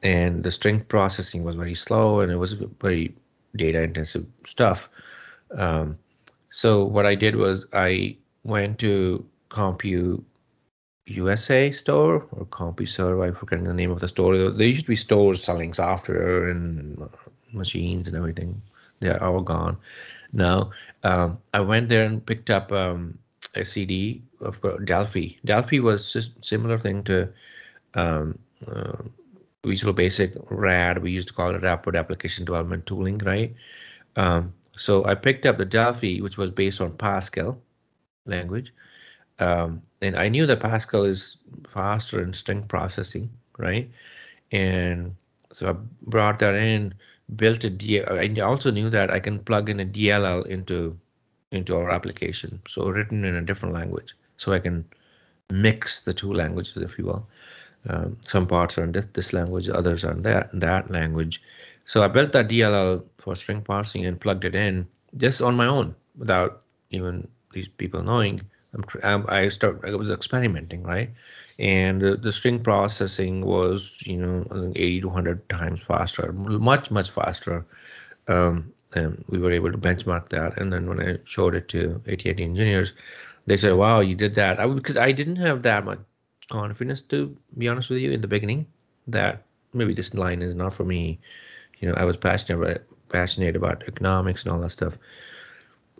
and 0.03 0.43
the 0.43 0.51
string 0.51 0.81
processing 0.81 1.43
was 1.43 1.55
very 1.55 1.75
slow 1.75 2.19
and 2.19 2.31
it 2.31 2.37
was 2.37 2.53
very 2.53 3.13
data 3.55 3.81
intensive 3.81 4.25
stuff. 4.45 4.89
Um, 5.51 5.97
so 6.49 6.83
what 6.83 7.05
I 7.05 7.15
did 7.15 7.35
was 7.35 7.65
I 7.73 8.17
went 8.43 8.79
to 8.79 9.25
Compu 9.49 10.23
USA 11.05 11.71
store 11.71 12.27
or 12.31 12.45
CompuServe, 12.45 13.27
I 13.27 13.37
forget 13.37 13.63
the 13.63 13.73
name 13.73 13.91
of 13.91 13.99
the 13.99 14.07
store. 14.07 14.51
There 14.51 14.67
used 14.67 14.83
to 14.85 14.89
be 14.89 14.95
stores 14.95 15.43
selling 15.43 15.73
software 15.73 16.49
and 16.49 17.09
machines 17.51 18.07
and 18.07 18.15
everything. 18.15 18.61
They're 18.99 19.23
all 19.23 19.41
gone 19.41 19.77
now. 20.33 20.71
Um, 21.03 21.39
I 21.53 21.61
went 21.61 21.89
there 21.89 22.05
and 22.05 22.25
picked 22.25 22.49
up 22.49 22.71
um, 22.71 23.17
a 23.55 23.65
CD 23.65 24.21
of 24.41 24.59
Delphi. 24.85 25.37
Delphi 25.45 25.79
was 25.79 26.11
just 26.11 26.43
similar 26.43 26.77
thing 26.77 27.03
to 27.05 27.29
um, 27.93 28.37
uh, 28.67 28.97
Visual 29.65 29.93
Basic 29.93 30.33
RAD. 30.49 31.01
We 31.01 31.11
used 31.11 31.29
to 31.29 31.33
call 31.33 31.55
it 31.55 31.61
Rapid 31.61 31.95
Application 31.95 32.45
Development 32.45 32.85
Tooling, 32.85 33.17
right? 33.19 33.53
Um, 34.15 34.53
so 34.75 35.05
I 35.05 35.15
picked 35.15 35.45
up 35.45 35.57
the 35.57 35.65
Delphi, 35.65 36.19
which 36.19 36.37
was 36.37 36.51
based 36.51 36.81
on 36.81 36.97
Pascal 36.97 37.59
language. 38.25 38.73
Um, 39.39 39.81
and 40.01 40.15
I 40.15 40.29
knew 40.29 40.45
that 40.45 40.59
Pascal 40.59 41.03
is 41.03 41.37
faster 41.73 42.21
in 42.21 42.33
string 42.33 42.63
processing, 42.63 43.29
right? 43.57 43.89
And 44.51 45.15
so 45.53 45.69
I 45.69 45.75
brought 46.03 46.39
that 46.39 46.55
in 46.55 46.93
built 47.35 47.63
a 47.63 47.69
D. 47.69 48.01
I 48.03 48.27
also 48.39 48.71
knew 48.71 48.89
that 48.89 49.11
I 49.11 49.19
can 49.19 49.39
plug 49.39 49.69
in 49.69 49.79
a 49.79 49.85
DLL 49.85 50.45
into 50.47 50.97
into 51.51 51.75
our 51.75 51.89
application, 51.89 52.61
so 52.67 52.89
written 52.89 53.25
in 53.25 53.35
a 53.35 53.41
different 53.41 53.73
language, 53.73 54.15
so 54.37 54.53
I 54.53 54.59
can 54.59 54.85
mix 55.51 56.03
the 56.03 56.13
two 56.13 56.31
languages, 56.31 56.77
if 56.77 56.97
you 56.99 57.05
will. 57.05 57.27
Um, 57.87 58.17
some 58.21 58.45
parts 58.45 58.77
are 58.77 58.83
in 58.83 58.91
this, 58.91 59.07
this, 59.13 59.33
language, 59.33 59.69
others 59.69 60.03
are 60.03 60.11
in 60.11 60.21
that 60.23 60.49
that 60.53 60.91
language. 60.91 61.41
So 61.85 62.03
I 62.03 62.07
built 62.07 62.33
that 62.33 62.49
DLL 62.49 63.03
for 63.17 63.35
string 63.35 63.61
parsing 63.61 64.05
and 64.05 64.19
plugged 64.19 64.45
it 64.45 64.53
in 64.53 64.87
just 65.17 65.41
on 65.41 65.55
my 65.55 65.65
own 65.65 65.95
without 66.17 66.61
even 66.91 67.27
these 67.51 67.67
people 67.67 68.03
knowing. 68.03 68.41
I'm, 69.03 69.25
I 69.27 69.49
start 69.49 69.81
I 69.83 69.95
was 69.95 70.11
experimenting, 70.11 70.83
right? 70.83 71.09
And 71.57 72.01
the, 72.01 72.15
the 72.15 72.31
string 72.31 72.61
processing 72.63 73.45
was, 73.45 73.95
you 74.01 74.17
know, 74.17 74.71
80 74.75 75.01
to 75.01 75.07
100 75.07 75.49
times 75.49 75.81
faster, 75.81 76.31
much 76.33 76.91
much 76.91 77.09
faster. 77.09 77.65
Um, 78.27 78.73
and 78.93 79.23
we 79.29 79.39
were 79.39 79.51
able 79.51 79.71
to 79.71 79.77
benchmark 79.77 80.29
that. 80.29 80.57
And 80.59 80.71
then 80.73 80.87
when 80.87 80.99
I 81.01 81.17
showed 81.25 81.55
it 81.55 81.67
to 81.69 82.01
AT&T 82.07 82.43
engineers, 82.43 82.93
they 83.45 83.57
said, 83.57 83.73
"Wow, 83.73 83.99
you 84.01 84.15
did 84.15 84.35
that." 84.35 84.59
I 84.59 84.67
because 84.67 84.97
I 84.97 85.11
didn't 85.11 85.37
have 85.37 85.63
that 85.63 85.85
much 85.85 85.99
confidence 86.49 87.01
to 87.01 87.35
be 87.57 87.67
honest 87.67 87.89
with 87.89 87.99
you 87.99 88.11
in 88.11 88.21
the 88.21 88.27
beginning 88.27 88.65
that 89.07 89.43
maybe 89.73 89.93
this 89.93 90.13
line 90.13 90.41
is 90.41 90.55
not 90.55 90.73
for 90.73 90.83
me. 90.83 91.19
You 91.79 91.89
know, 91.89 91.95
I 91.95 92.05
was 92.05 92.17
passionate 92.17 92.59
about 92.59 92.81
passionate 93.09 93.55
about 93.55 93.83
economics 93.87 94.43
and 94.43 94.51
all 94.51 94.59
that 94.61 94.69
stuff. 94.69 94.97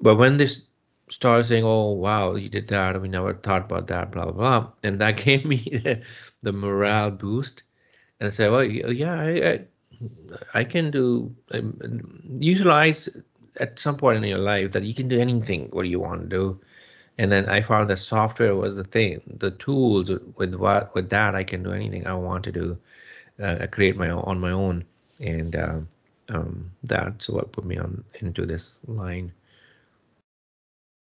But 0.01 0.15
when 0.15 0.38
this 0.38 0.68
started 1.09 1.43
saying, 1.45 1.63
"Oh, 1.63 1.91
wow, 1.91 2.35
you 2.35 2.49
did 2.49 2.67
that. 2.69 3.01
We 3.01 3.07
never 3.07 3.33
thought 3.33 3.63
about 3.63 3.87
that," 3.87 4.11
blah 4.11 4.25
blah 4.25 4.33
blah, 4.33 4.71
and 4.83 4.99
that 5.01 5.17
gave 5.25 5.45
me 5.45 5.59
the 6.41 6.53
morale 6.53 7.11
boost. 7.11 7.63
And 8.19 8.27
I 8.27 8.29
said, 8.31 8.51
"Well, 8.51 8.63
yeah, 8.63 9.19
I, 9.19 9.29
I, 9.49 10.59
I 10.59 10.63
can 10.63 10.91
do 10.91 11.35
um, 11.51 12.21
utilize 12.39 13.09
at 13.59 13.79
some 13.79 13.97
point 13.97 14.17
in 14.17 14.23
your 14.23 14.39
life 14.39 14.71
that 14.71 14.83
you 14.83 14.93
can 14.93 15.07
do 15.07 15.19
anything 15.19 15.69
what 15.71 15.87
you 15.87 15.99
want 15.99 16.21
to 16.23 16.27
do." 16.27 16.59
And 17.17 17.31
then 17.31 17.49
I 17.49 17.61
found 17.61 17.89
that 17.89 17.97
software 17.97 18.55
was 18.55 18.77
the 18.77 18.85
thing, 18.85 19.21
the 19.27 19.51
tools 19.51 20.09
with 20.37 20.55
what 20.55 20.95
with 20.95 21.09
that 21.09 21.35
I 21.35 21.43
can 21.43 21.63
do 21.63 21.73
anything 21.73 22.07
I 22.07 22.13
want 22.13 22.43
to 22.45 22.51
do, 22.51 22.77
uh, 23.41 23.67
create 23.71 23.97
my 23.97 24.09
own 24.09 24.23
on 24.25 24.39
my 24.39 24.51
own, 24.51 24.85
and 25.19 25.55
uh, 25.55 25.79
um, 26.29 26.71
that's 26.83 27.27
what 27.29 27.51
put 27.51 27.65
me 27.65 27.77
on 27.77 28.03
into 28.21 28.45
this 28.45 28.79
line 28.87 29.33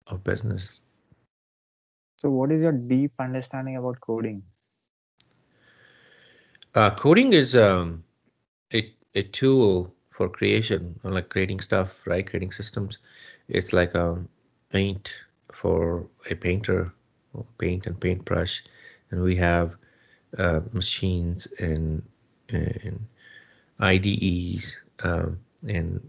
of 0.07 0.25
business. 0.25 0.83
So, 2.17 2.31
what 2.31 2.53
is 2.53 2.62
your 2.62 2.73
deep 2.73 3.12
understanding 3.19 3.77
about 3.77 4.01
coding? 4.01 4.43
Uh, 6.75 6.90
coding 6.90 7.33
is 7.33 7.57
um, 7.57 8.03
a, 8.73 8.93
a 9.14 9.23
tool 9.23 9.93
for 10.11 10.29
creation, 10.29 10.99
like 11.05 11.29
creating 11.29 11.61
stuff, 11.61 12.01
right? 12.07 12.27
Creating 12.29 12.53
systems. 12.53 12.99
It's 13.49 13.73
like 13.73 13.95
a 13.95 14.19
paint 14.71 15.14
for 15.53 16.07
a 16.31 16.35
painter, 16.35 16.93
paint 17.59 17.87
and 17.87 17.99
paintbrush, 18.01 18.64
and 19.11 19.23
we 19.23 19.37
have 19.37 19.77
uh, 20.38 20.61
machines 20.73 21.47
and, 21.59 22.03
and 22.49 23.07
IDEs 23.81 24.77
um, 25.03 25.38
and 25.67 26.01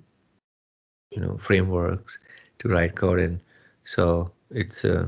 you 1.11 1.21
know 1.21 1.37
frameworks 1.37 2.19
to 2.59 2.69
write 2.69 2.95
code 2.95 3.19
in. 3.19 3.39
So 3.85 4.31
it's 4.49 4.83
uh, 4.83 5.07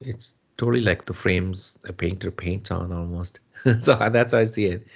it's 0.00 0.34
totally 0.56 0.80
like 0.80 1.04
the 1.04 1.14
frames 1.14 1.74
a 1.84 1.92
painter 1.92 2.30
paints 2.30 2.70
on 2.70 2.92
almost. 2.92 3.40
so 3.80 3.94
that's 4.10 4.32
how 4.32 4.38
I 4.38 4.44
see 4.46 4.66
it. 4.66 4.86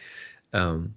Um, 0.53 0.95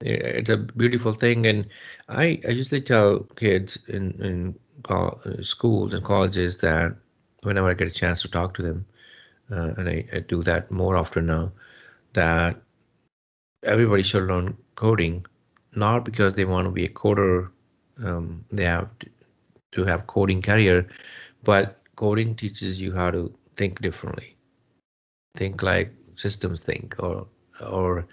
it's 0.00 0.50
a 0.50 0.56
beautiful 0.56 1.14
thing, 1.14 1.46
and 1.46 1.66
I, 2.08 2.40
I 2.46 2.50
usually 2.50 2.82
tell 2.82 3.20
kids 3.36 3.78
in 3.88 4.12
in 4.22 4.54
schools 5.42 5.94
and 5.94 6.04
colleges 6.04 6.58
that 6.58 6.94
whenever 7.42 7.68
I 7.70 7.74
get 7.74 7.88
a 7.88 7.90
chance 7.90 8.22
to 8.22 8.28
talk 8.28 8.54
to 8.54 8.62
them, 8.62 8.86
uh, 9.50 9.72
and 9.76 9.88
I, 9.88 10.04
I, 10.12 10.18
do 10.20 10.42
that 10.42 10.70
more 10.70 10.96
often 10.96 11.26
now, 11.26 11.52
that 12.12 12.60
everybody 13.62 14.02
should 14.02 14.26
learn 14.26 14.56
coding, 14.74 15.24
not 15.74 16.04
because 16.04 16.34
they 16.34 16.44
want 16.44 16.66
to 16.66 16.70
be 16.70 16.84
a 16.84 16.88
coder, 16.88 17.50
um, 18.02 18.44
they 18.50 18.64
have 18.64 18.88
to 19.72 19.84
have 19.84 20.06
coding 20.06 20.42
career, 20.42 20.88
but 21.44 21.80
coding 21.96 22.34
teaches 22.34 22.80
you 22.80 22.92
how 22.92 23.10
to 23.10 23.32
think 23.56 23.80
differently, 23.80 24.36
think 25.36 25.62
like 25.62 25.92
systems 26.16 26.60
think, 26.60 26.96
or 26.98 27.26
or 27.60 28.06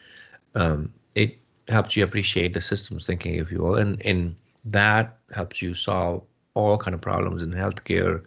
um, 0.55 0.93
it 1.15 1.37
helps 1.67 1.95
you 1.95 2.03
appreciate 2.03 2.53
the 2.53 2.61
systems 2.61 3.05
thinking, 3.05 3.35
if 3.35 3.51
you 3.51 3.59
will, 3.59 3.75
and 3.75 4.01
and 4.05 4.35
that 4.65 5.17
helps 5.33 5.61
you 5.61 5.73
solve 5.73 6.23
all 6.53 6.77
kind 6.77 6.93
of 6.93 7.01
problems 7.01 7.41
in 7.41 7.51
healthcare, 7.51 8.23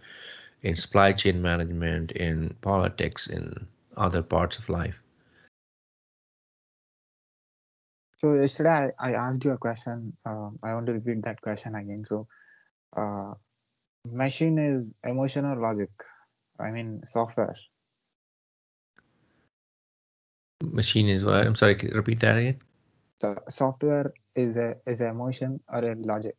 in 0.62 0.74
supply 0.74 1.12
chain 1.12 1.42
management, 1.42 2.12
in 2.12 2.54
politics, 2.60 3.26
in 3.26 3.66
other 3.96 4.22
parts 4.22 4.58
of 4.58 4.68
life. 4.68 5.00
So 8.16 8.34
yesterday 8.34 8.90
I, 8.98 9.10
I 9.10 9.12
asked 9.12 9.44
you 9.44 9.52
a 9.52 9.58
question. 9.58 10.16
Uh, 10.24 10.50
I 10.62 10.72
want 10.74 10.86
to 10.86 10.92
repeat 10.92 11.22
that 11.24 11.40
question 11.42 11.74
again. 11.74 12.04
So, 12.04 12.26
uh, 12.96 13.34
machine 14.10 14.58
is 14.58 14.92
emotional 15.04 15.60
logic. 15.60 15.90
I 16.58 16.70
mean 16.70 17.02
software. 17.04 17.56
Machine 20.62 21.08
is 21.08 21.24
what? 21.24 21.46
I'm 21.46 21.56
sorry. 21.56 21.74
Repeat 21.92 22.20
that 22.20 22.38
again. 22.38 22.58
So 23.20 23.36
software 23.48 24.12
is 24.34 24.56
a 24.56 24.76
is 24.86 25.00
a 25.00 25.08
emotion 25.08 25.60
or 25.68 25.78
a 25.78 25.94
logic. 25.94 26.36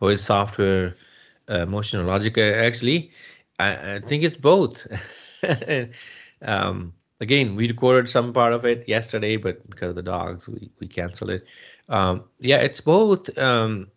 Or 0.00 0.08
oh, 0.08 0.12
is 0.12 0.22
software 0.22 0.96
uh, 1.48 1.60
emotional 1.60 2.06
logic. 2.06 2.38
Uh, 2.38 2.40
actually, 2.40 3.12
I, 3.58 3.96
I, 3.96 4.00
think 4.00 4.22
it's 4.24 4.36
both. 4.36 4.86
um, 6.42 6.94
again, 7.20 7.54
we 7.54 7.68
recorded 7.68 8.08
some 8.08 8.32
part 8.32 8.54
of 8.54 8.64
it 8.64 8.88
yesterday, 8.88 9.36
but 9.36 9.68
because 9.68 9.90
of 9.90 9.96
the 9.96 10.02
dogs, 10.02 10.48
we, 10.48 10.70
we 10.80 10.88
canceled 10.88 11.30
it. 11.30 11.44
Um, 11.90 12.24
yeah, 12.38 12.58
it's 12.58 12.80
both. 12.80 13.36
Um, 13.36 13.88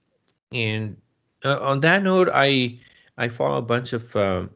and 0.52 0.98
uh, 1.43 1.60
on 1.62 1.79
that 1.82 2.03
note, 2.03 2.29
I 2.34 2.79
I 3.17 3.29
follow 3.29 3.58
a 3.58 3.62
bunch 3.62 3.93
of 3.93 4.15
um, 4.15 4.49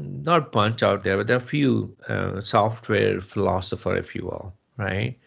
not 0.00 0.52
bunch 0.52 0.82
out 0.82 1.04
there, 1.04 1.16
but 1.16 1.26
there 1.26 1.36
are 1.36 1.40
a 1.40 1.52
few 1.54 1.96
uh, 2.08 2.40
software 2.40 3.20
philosopher, 3.20 3.96
if 3.96 4.14
you 4.14 4.24
will, 4.24 4.54
right? 4.76 5.18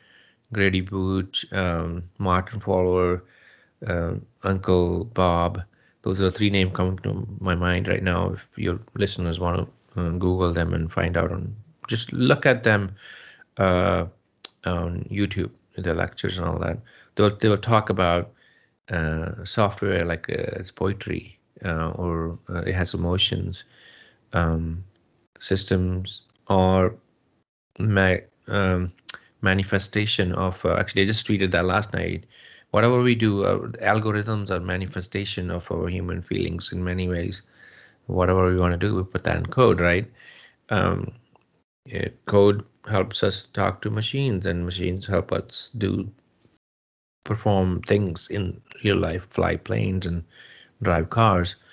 Grady 0.54 0.82
Booch, 0.82 1.46
um, 1.54 2.04
Martin 2.18 2.60
Fowler, 2.60 3.24
uh, 3.86 4.14
Uncle 4.44 5.06
Bob, 5.06 5.62
those 6.02 6.22
are 6.22 6.32
three 6.32 6.50
names 6.50 6.72
coming 6.74 6.98
to 7.00 7.28
my 7.40 7.56
mind 7.56 7.88
right 7.88 8.04
now. 8.04 8.32
If 8.32 8.50
your 8.56 8.80
listeners 8.96 9.40
want 9.40 9.70
to 9.96 10.02
uh, 10.02 10.10
Google 10.12 10.54
them 10.54 10.74
and 10.74 10.92
find 10.92 11.18
out 11.18 11.32
on, 11.32 11.56
just 11.88 12.14
look 12.14 12.46
at 12.46 12.64
them 12.64 12.96
uh, 13.58 14.06
on 14.66 15.08
YouTube, 15.12 15.52
their 15.78 15.94
lectures 15.96 16.38
and 16.38 16.48
all 16.48 16.60
that. 16.60 16.80
They'll 17.16 17.36
they 17.36 17.50
will 17.50 17.58
talk 17.58 17.90
about 17.90 18.26
uh, 18.26 18.39
software 18.90 19.70
like 19.70 19.90
uh, 19.90 20.14
it's 20.22 20.54
poetry 20.54 21.10
uh, 21.48 21.78
or 21.78 22.38
uh, 22.50 22.62
it 22.62 22.74
has 22.74 22.94
emotions, 22.94 23.64
um, 24.34 24.84
systems 25.40 26.22
or 26.48 26.96
ma- 27.80 28.18
um, 28.48 28.92
manifestation 29.42 30.32
of. 30.34 30.66
actually, 30.66 31.04
I 31.04 31.06
just 31.06 31.26
tweeted 31.28 31.52
that 31.52 31.66
last 31.66 31.94
night 31.94 32.26
whatever 32.72 33.02
we 33.02 33.16
do, 33.16 33.44
uh, 33.46 33.58
algorithms 33.82 34.50
are 34.50 34.60
manifestation 34.60 35.50
of 35.52 35.72
our 35.72 35.88
human 35.88 36.22
feelings 36.22 36.72
in 36.72 36.84
many 36.84 37.08
ways. 37.08 37.42
Whatever 38.08 38.50
we 38.50 38.58
want 38.60 38.74
to 38.74 38.78
do, 38.78 38.96
we 38.96 39.04
put 39.04 39.24
that 39.24 39.38
in 39.38 39.46
code, 39.46 39.80
right? 39.80 40.06
Um, 40.70 41.12
code 42.26 42.64
helps 42.88 43.24
us 43.24 43.44
talk 43.44 43.82
to 43.82 43.90
machines, 43.90 44.46
and 44.46 44.66
machines 44.66 45.06
help 45.08 45.32
us 45.32 45.72
do 45.78 46.10
perform 47.30 47.88
things 47.88 48.40
in 48.40 48.68
real 48.86 49.08
life, 49.10 49.38
fly 49.40 49.68
planes 49.68 50.18
and 50.18 50.26
drive 50.92 51.18
cars 51.18 51.68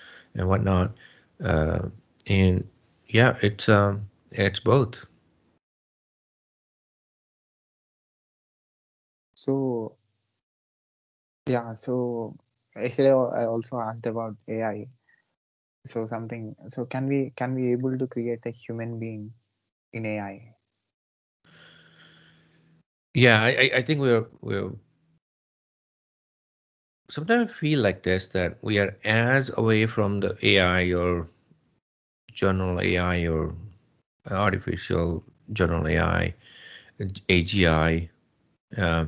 and 0.47 0.59
whatnot. 0.59 1.03
Uh, 1.45 1.91
and 2.29 2.73
yeah, 3.09 3.37
it's 3.49 3.79
um, 3.79 4.11
it's 4.33 4.71
both. 4.71 5.07
So 9.35 9.97
yeah, 11.49 11.75
so 11.75 12.37
yesterday 12.77 13.13
I 13.13 13.47
also 13.47 13.81
asked 13.81 14.07
about 14.07 14.37
AI. 14.49 14.89
So 15.87 16.09
something. 16.09 16.57
So 16.69 16.85
can 16.87 17.09
we 17.09 17.33
can 17.37 17.55
we 17.55 17.73
able 17.73 17.99
to 17.99 18.09
create 18.09 18.47
a 18.47 18.51
human 18.51 19.01
being 19.01 19.35
in 19.93 20.07
AI? 20.07 20.57
Yeah, 23.15 23.43
I 23.43 23.71
I 23.77 23.83
think 23.83 24.01
we're 24.01 24.27
we're 24.41 24.73
sometimes 27.09 27.51
I 27.51 27.53
feel 27.53 27.81
like 27.81 28.03
this 28.03 28.29
that 28.29 28.59
we 28.63 28.79
are 28.79 28.97
as 29.05 29.51
away 29.57 29.87
from 29.87 30.21
the 30.21 30.37
AI 30.43 30.93
or 30.93 31.29
general 32.33 32.81
AI 32.81 33.27
or 33.27 33.55
artificial 34.31 35.25
general 35.53 35.87
AI, 35.87 36.35
AGI, 37.01 38.09
uh, 38.77 39.07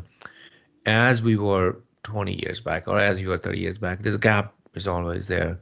as 0.86 1.22
we 1.22 1.36
were 1.36 1.76
20 2.04 2.40
years 2.42 2.60
back 2.60 2.88
or 2.88 2.98
as 2.98 3.20
you 3.20 3.28
were 3.28 3.38
30 3.38 3.58
years 3.58 3.78
back. 3.78 4.02
This 4.02 4.16
gap 4.16 4.54
is 4.74 4.88
always 4.88 5.28
there. 5.28 5.58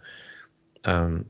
Um, 0.85 1.27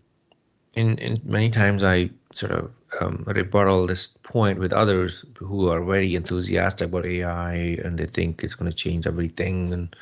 in, 0.76 0.98
in 0.98 1.16
many 1.24 1.50
times 1.50 1.82
I 1.82 2.10
sort 2.32 2.52
of 2.52 2.70
um, 3.00 3.24
rebuttal 3.26 3.86
this 3.86 4.08
point 4.22 4.58
with 4.58 4.72
others 4.72 5.24
who 5.38 5.68
are 5.70 5.82
very 5.82 6.14
enthusiastic 6.14 6.88
about 6.88 7.06
AI 7.06 7.54
and 7.82 7.98
they 7.98 8.06
think 8.06 8.44
it's 8.44 8.54
going 8.54 8.70
to 8.70 8.76
change 8.76 9.06
everything 9.06 9.72
and 9.72 9.96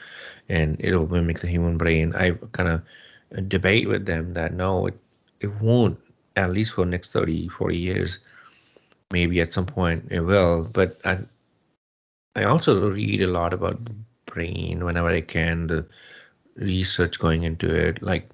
and 0.48 0.76
it'll 0.80 1.08
mimic 1.08 1.40
the 1.40 1.46
human 1.46 1.78
brain. 1.78 2.14
I 2.14 2.32
kind 2.52 2.70
of 2.70 3.48
debate 3.48 3.88
with 3.88 4.04
them 4.04 4.34
that 4.34 4.52
no, 4.52 4.86
it, 4.88 4.98
it 5.40 5.54
won't, 5.60 5.98
at 6.36 6.50
least 6.50 6.74
for 6.74 6.84
the 6.84 6.90
next 6.90 7.12
30, 7.12 7.48
40 7.48 7.78
years. 7.78 8.18
Maybe 9.12 9.40
at 9.40 9.52
some 9.52 9.66
point 9.66 10.08
it 10.10 10.20
will. 10.20 10.64
But 10.64 11.00
I, 11.04 11.20
I 12.36 12.44
also 12.44 12.90
read 12.90 13.22
a 13.22 13.28
lot 13.28 13.54
about 13.54 13.78
brain 14.26 14.84
whenever 14.84 15.08
I 15.08 15.20
can, 15.20 15.68
the 15.68 15.86
research 16.56 17.18
going 17.18 17.44
into 17.44 17.72
it, 17.72 18.02
like 18.02 18.28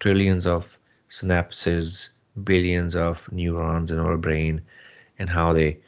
trillions 0.00 0.46
of 0.46 0.75
synapses, 1.10 2.10
billions 2.44 2.96
of 2.96 3.30
neurons 3.32 3.90
in 3.90 3.98
our 3.98 4.16
brain, 4.16 4.60
and 5.18 5.28
how 5.30 5.52
they 5.52 5.78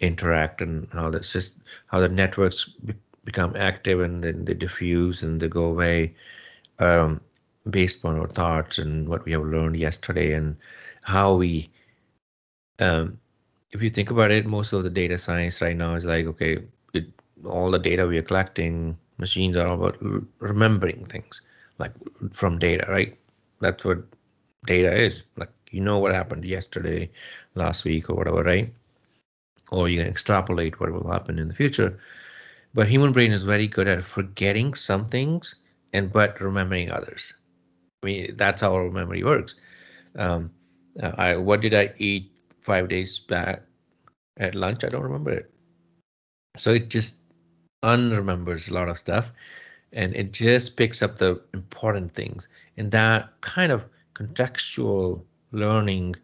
interact 0.00 0.60
and 0.60 0.88
how 0.92 1.10
the 1.10 1.50
how 1.86 2.00
the 2.00 2.08
networks 2.08 2.64
be, 2.84 2.94
become 3.24 3.54
active 3.56 4.00
and 4.00 4.24
then 4.24 4.44
they 4.44 4.54
diffuse 4.54 5.22
and 5.22 5.40
they 5.40 5.48
go 5.48 5.64
away 5.64 6.14
um, 6.78 7.20
based 7.68 8.04
on 8.04 8.18
our 8.18 8.28
thoughts 8.28 8.78
and 8.78 9.08
what 9.08 9.24
we 9.24 9.32
have 9.32 9.44
learned 9.44 9.76
yesterday 9.76 10.32
and 10.32 10.56
how 11.02 11.34
we 11.34 11.70
um, 12.78 13.18
if 13.72 13.82
you 13.82 13.90
think 13.90 14.10
about 14.10 14.30
it 14.30 14.46
most 14.46 14.72
of 14.72 14.82
the 14.82 14.90
data 14.90 15.18
science 15.18 15.60
right 15.60 15.76
now 15.76 15.94
is 15.94 16.04
like 16.04 16.26
okay 16.26 16.58
it, 16.94 17.06
all 17.44 17.70
the 17.70 17.78
data 17.78 18.06
we 18.06 18.18
are 18.18 18.22
collecting 18.22 18.96
machines 19.18 19.56
are 19.56 19.72
about 19.72 19.96
remembering 20.38 21.04
things 21.06 21.40
like 21.78 21.92
from 22.32 22.58
data 22.58 22.86
right? 22.88 23.16
That's 23.60 23.84
what 23.84 23.98
data 24.70 24.94
is. 24.94 25.24
Like 25.36 25.50
you 25.70 25.80
know 25.80 25.98
what 25.98 26.14
happened 26.14 26.44
yesterday 26.44 27.10
last 27.54 27.84
week 27.84 28.08
or 28.08 28.14
whatever 28.14 28.42
right? 28.42 28.72
Or 29.70 29.88
you 29.88 29.98
can 29.98 30.06
extrapolate 30.06 30.80
what 30.80 30.92
will 30.92 31.10
happen 31.10 31.38
in 31.38 31.48
the 31.48 31.54
future. 31.54 31.98
But 32.74 32.88
human 32.88 33.12
brain 33.12 33.32
is 33.32 33.42
very 33.42 33.66
good 33.66 33.88
at 33.88 34.04
forgetting 34.04 34.74
some 34.74 35.06
things 35.06 35.56
and 35.92 36.12
but 36.12 36.40
remembering 36.40 36.90
others. 36.90 37.34
I 38.02 38.06
mean 38.06 38.36
that's 38.36 38.62
how 38.62 38.74
our 38.74 38.90
memory 38.90 39.24
works. 39.24 39.56
Um, 40.16 40.50
I, 41.02 41.36
what 41.36 41.60
did 41.60 41.74
i 41.74 41.92
eat 41.98 42.32
five 42.60 42.88
days 42.88 43.18
back 43.18 43.62
at 44.36 44.54
lunch? 44.54 44.84
I 44.84 44.88
don't 44.88 45.02
remember 45.02 45.30
it. 45.30 45.50
So 46.56 46.72
it 46.72 46.90
just 46.90 47.16
unremembers 47.82 48.70
a 48.70 48.74
lot 48.74 48.88
of 48.88 48.98
stuff 48.98 49.32
and 49.92 50.14
it 50.14 50.32
just 50.32 50.76
picks 50.76 51.02
up 51.02 51.18
the 51.18 51.40
important 51.54 52.12
things. 52.12 52.48
And 52.76 52.90
that 52.92 53.30
kind 53.40 53.72
of 53.72 53.84
contextual 54.20 55.22
learning 55.52 56.16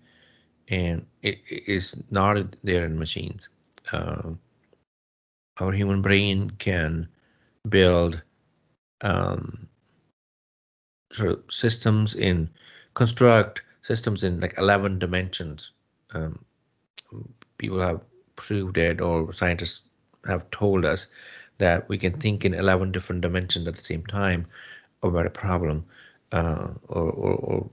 and 0.69 1.07
it 1.23 1.39
is 1.49 1.97
not 2.11 2.37
there 2.63 2.85
in 2.85 2.99
machines. 2.99 3.49
Uh, 3.93 4.31
our 5.59 5.73
human 5.73 6.03
brain 6.03 6.51
can 6.59 7.09
build 7.69 8.21
um, 9.01 9.69
sort 11.13 11.31
of 11.31 11.43
systems 11.51 12.15
in 12.15 12.51
construct 12.95 13.63
systems 13.83 14.25
in 14.25 14.41
like 14.41 14.55
11 14.59 14.99
dimensions. 14.99 15.71
Um, 16.13 16.45
people 17.59 17.81
have 17.81 18.01
proved 18.35 18.77
it 18.77 19.01
or 19.01 19.33
scientists 19.33 19.83
have 20.27 20.51
told 20.51 20.85
us 20.85 21.07
that 21.59 21.89
we 21.89 21.97
can 21.97 22.13
think 22.13 22.45
in 22.45 22.53
11 22.53 22.93
different 22.93 23.23
dimensions 23.23 23.67
at 23.67 23.77
the 23.77 23.83
same 23.83 24.05
time 24.05 24.47
about 25.03 25.27
a 25.27 25.31
problem 25.31 25.85
uh, 26.33 26.69
or, 26.89 27.11
or, 27.11 27.35
or, 27.35 27.71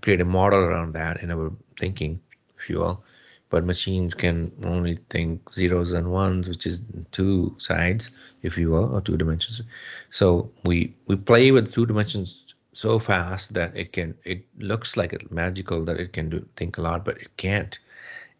create 0.00 0.20
a 0.20 0.24
model 0.24 0.60
around 0.60 0.94
that 0.94 1.22
in 1.22 1.30
our 1.30 1.52
thinking, 1.78 2.20
if 2.58 2.68
you 2.70 2.78
will. 2.78 3.04
But 3.50 3.64
machines 3.64 4.14
can 4.14 4.50
only 4.64 4.98
think 5.10 5.52
zeros 5.52 5.92
and 5.92 6.10
ones, 6.10 6.48
which 6.48 6.66
is 6.66 6.82
two 7.12 7.54
sides, 7.58 8.10
if 8.42 8.58
you 8.58 8.70
will, 8.70 8.94
or 8.94 9.00
two 9.00 9.16
dimensions. 9.16 9.62
So 10.10 10.50
we 10.64 10.94
we 11.06 11.16
play 11.16 11.50
with 11.52 11.72
two 11.72 11.86
dimensions 11.86 12.54
so 12.72 12.98
fast 12.98 13.54
that 13.54 13.76
it 13.76 13.92
can 13.92 14.14
it 14.24 14.44
looks 14.58 14.96
like 14.96 15.12
it's 15.12 15.30
magical 15.30 15.84
that 15.84 16.00
it 16.00 16.12
can 16.12 16.30
do 16.30 16.44
think 16.56 16.78
a 16.78 16.82
lot, 16.82 17.04
but 17.04 17.18
it 17.18 17.36
can't. 17.36 17.78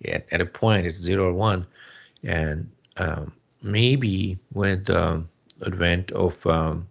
At, 0.06 0.26
at 0.32 0.40
a 0.40 0.46
point, 0.46 0.86
it's 0.86 0.98
zero 0.98 1.28
or 1.28 1.32
one, 1.32 1.66
and 2.24 2.68
um, 2.96 3.32
maybe 3.62 4.38
with 4.52 4.86
the 4.86 5.24
advent 5.64 6.10
of 6.12 6.44
um, 6.46 6.88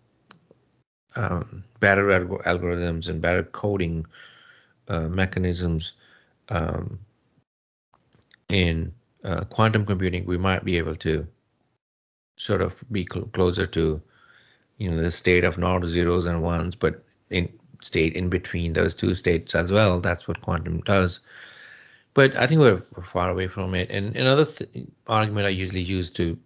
um, 1.16 1.64
better 1.80 2.06
algorithms 2.46 3.10
and 3.10 3.22
better 3.22 3.44
coding 3.44 4.06
uh, 4.88 5.08
mechanisms 5.08 5.94
um, 6.50 7.00
in 8.50 8.94
uh, 9.24 9.44
quantum 9.46 9.86
computing, 9.86 10.26
we 10.26 10.38
might 10.38 10.64
be 10.64 10.78
able 10.78 10.96
to 10.98 11.28
sort 12.36 12.62
of 12.62 12.76
be 12.92 13.08
cl- 13.12 13.28
closer 13.28 13.66
to 13.66 14.02
you 14.78 14.92
know 14.92 15.02
the 15.02 15.12
state 15.12 15.44
of 15.44 15.58
not 15.58 15.86
zeros 15.86 16.26
and 16.26 16.42
ones, 16.42 16.76
but 16.76 17.04
in 17.30 17.52
state 17.82 18.14
in 18.14 18.30
between 18.30 18.74
those 18.74 18.96
two 18.96 19.16
states 19.16 19.56
as 19.56 19.72
well. 19.72 20.00
That's 20.00 20.28
what 20.28 20.42
quantum 20.42 20.82
does. 20.82 21.20
But 22.14 22.36
I 22.38 22.48
think 22.48 22.62
we're, 22.62 22.84
we're 22.96 23.04
far 23.04 23.30
away 23.30 23.48
from 23.48 23.74
it. 23.74 23.90
And 23.90 24.16
another 24.16 24.46
th- 24.46 24.88
argument 25.08 25.48
I 25.48 25.50
usually 25.50 25.82
use 25.82 26.10
to 26.12 26.38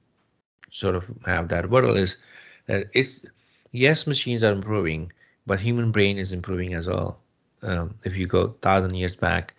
sort 0.71 0.95
of 0.95 1.06
have 1.26 1.50
that 1.50 1.63
rebuttal 1.63 1.97
is 1.97 2.17
that 2.67 2.88
it's 2.93 3.26
yes, 3.71 4.08
machines 4.08 4.43
are 4.43 4.52
improving, 4.52 5.12
but 5.45 5.60
human 5.60 5.91
brain 5.91 6.17
is 6.17 6.32
improving 6.32 6.73
as 6.73 6.88
well. 6.88 7.19
Um, 7.63 7.96
if 8.04 8.17
you 8.17 8.28
go 8.28 8.56
thousand 8.62 8.96
years 8.96 9.15
back, 9.15 9.54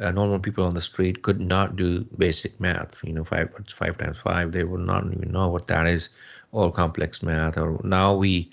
uh, 0.00 0.10
normal 0.10 0.38
people 0.38 0.64
on 0.64 0.74
the 0.74 0.80
street 0.80 1.22
could 1.22 1.40
not 1.40 1.76
do 1.76 2.04
basic 2.18 2.60
math. 2.60 3.00
You 3.04 3.12
know, 3.12 3.24
five 3.24 3.50
what's 3.52 3.72
five 3.72 3.98
times 3.98 4.18
five, 4.18 4.52
they 4.52 4.64
would 4.64 4.80
not 4.80 5.06
even 5.06 5.32
know 5.32 5.48
what 5.48 5.66
that 5.68 5.86
is, 5.86 6.08
or 6.52 6.72
complex 6.72 7.22
math. 7.22 7.56
Or 7.56 7.80
now 7.84 8.14
we 8.14 8.50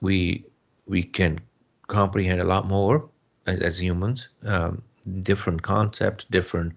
we 0.00 0.44
we 0.86 1.02
can 1.02 1.40
comprehend 1.86 2.40
a 2.40 2.44
lot 2.44 2.66
more 2.66 3.08
as, 3.46 3.60
as 3.60 3.80
humans, 3.80 4.28
um, 4.44 4.82
different 5.22 5.62
concepts, 5.62 6.24
different 6.24 6.72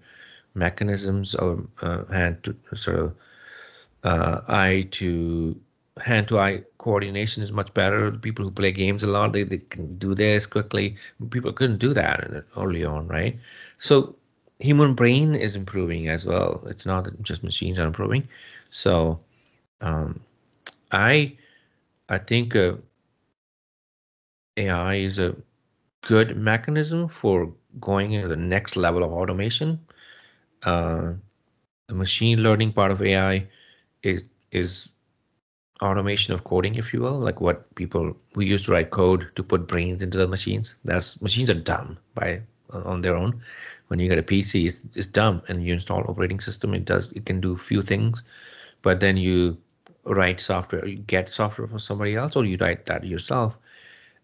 mechanisms 0.54 1.34
of 1.34 1.66
uh, 1.82 2.04
hand 2.06 2.42
to 2.44 2.56
sort 2.76 2.98
of 2.98 3.14
uh, 4.04 4.40
eye 4.48 4.86
to 4.92 5.58
hand 6.00 6.28
to 6.28 6.38
eye 6.38 6.62
coordination 6.78 7.42
is 7.42 7.52
much 7.52 7.72
better. 7.74 8.10
People 8.12 8.44
who 8.44 8.50
play 8.50 8.72
games 8.72 9.02
a 9.02 9.06
lot, 9.06 9.32
they, 9.32 9.42
they 9.44 9.58
can 9.58 9.96
do 9.98 10.14
this 10.14 10.46
quickly. 10.46 10.96
People 11.30 11.52
couldn't 11.52 11.78
do 11.78 11.94
that 11.94 12.44
early 12.56 12.84
on, 12.84 13.08
right? 13.08 13.38
So 13.78 14.14
human 14.58 14.94
brain 14.94 15.34
is 15.34 15.56
improving 15.56 16.08
as 16.08 16.24
well. 16.26 16.62
It's 16.66 16.86
not 16.86 17.08
just 17.22 17.42
machines 17.44 17.78
are 17.78 17.86
improving. 17.86 18.28
So 18.70 19.20
um, 19.80 20.20
I 20.92 21.36
I 22.08 22.18
think 22.18 22.54
uh, 22.56 22.74
AI 24.56 24.94
is 24.96 25.18
a 25.18 25.34
good 26.02 26.36
mechanism 26.36 27.08
for 27.08 27.52
going 27.80 28.12
into 28.12 28.28
the 28.28 28.36
next 28.36 28.76
level 28.76 29.02
of 29.02 29.12
automation. 29.12 29.80
Uh, 30.62 31.12
the 31.88 31.94
machine 31.94 32.42
learning 32.42 32.72
part 32.72 32.90
of 32.90 33.02
AI 33.02 33.48
is 34.02 34.22
is 34.52 34.88
automation 35.82 36.34
of 36.34 36.44
coding, 36.44 36.76
if 36.76 36.92
you 36.92 37.00
will, 37.00 37.18
like 37.18 37.40
what 37.40 37.74
people 37.74 38.16
who 38.34 38.42
used 38.42 38.66
to 38.66 38.72
write 38.72 38.90
code 38.90 39.28
to 39.36 39.42
put 39.42 39.66
brains 39.66 40.02
into 40.02 40.18
the 40.18 40.28
machines. 40.28 40.76
That's 40.84 41.20
machines 41.20 41.50
are 41.50 41.54
dumb 41.54 41.98
by 42.14 42.40
on 42.70 43.02
their 43.02 43.16
own. 43.16 43.40
When 43.88 43.98
you 43.98 44.08
get 44.08 44.18
a 44.18 44.22
PC, 44.22 44.66
it's, 44.66 44.82
it's 44.94 45.06
dumb, 45.06 45.42
and 45.48 45.64
you 45.64 45.74
install 45.74 46.00
operating 46.08 46.40
system. 46.40 46.74
It 46.74 46.84
does 46.84 47.12
it 47.12 47.26
can 47.26 47.40
do 47.40 47.56
few 47.56 47.82
things, 47.82 48.22
but 48.82 49.00
then 49.00 49.16
you 49.16 49.58
write 50.04 50.40
software, 50.40 50.86
you 50.86 50.96
get 50.96 51.28
software 51.28 51.68
from 51.68 51.78
somebody 51.78 52.16
else, 52.16 52.36
or 52.36 52.44
you 52.44 52.56
write 52.60 52.86
that 52.86 53.04
yourself, 53.04 53.56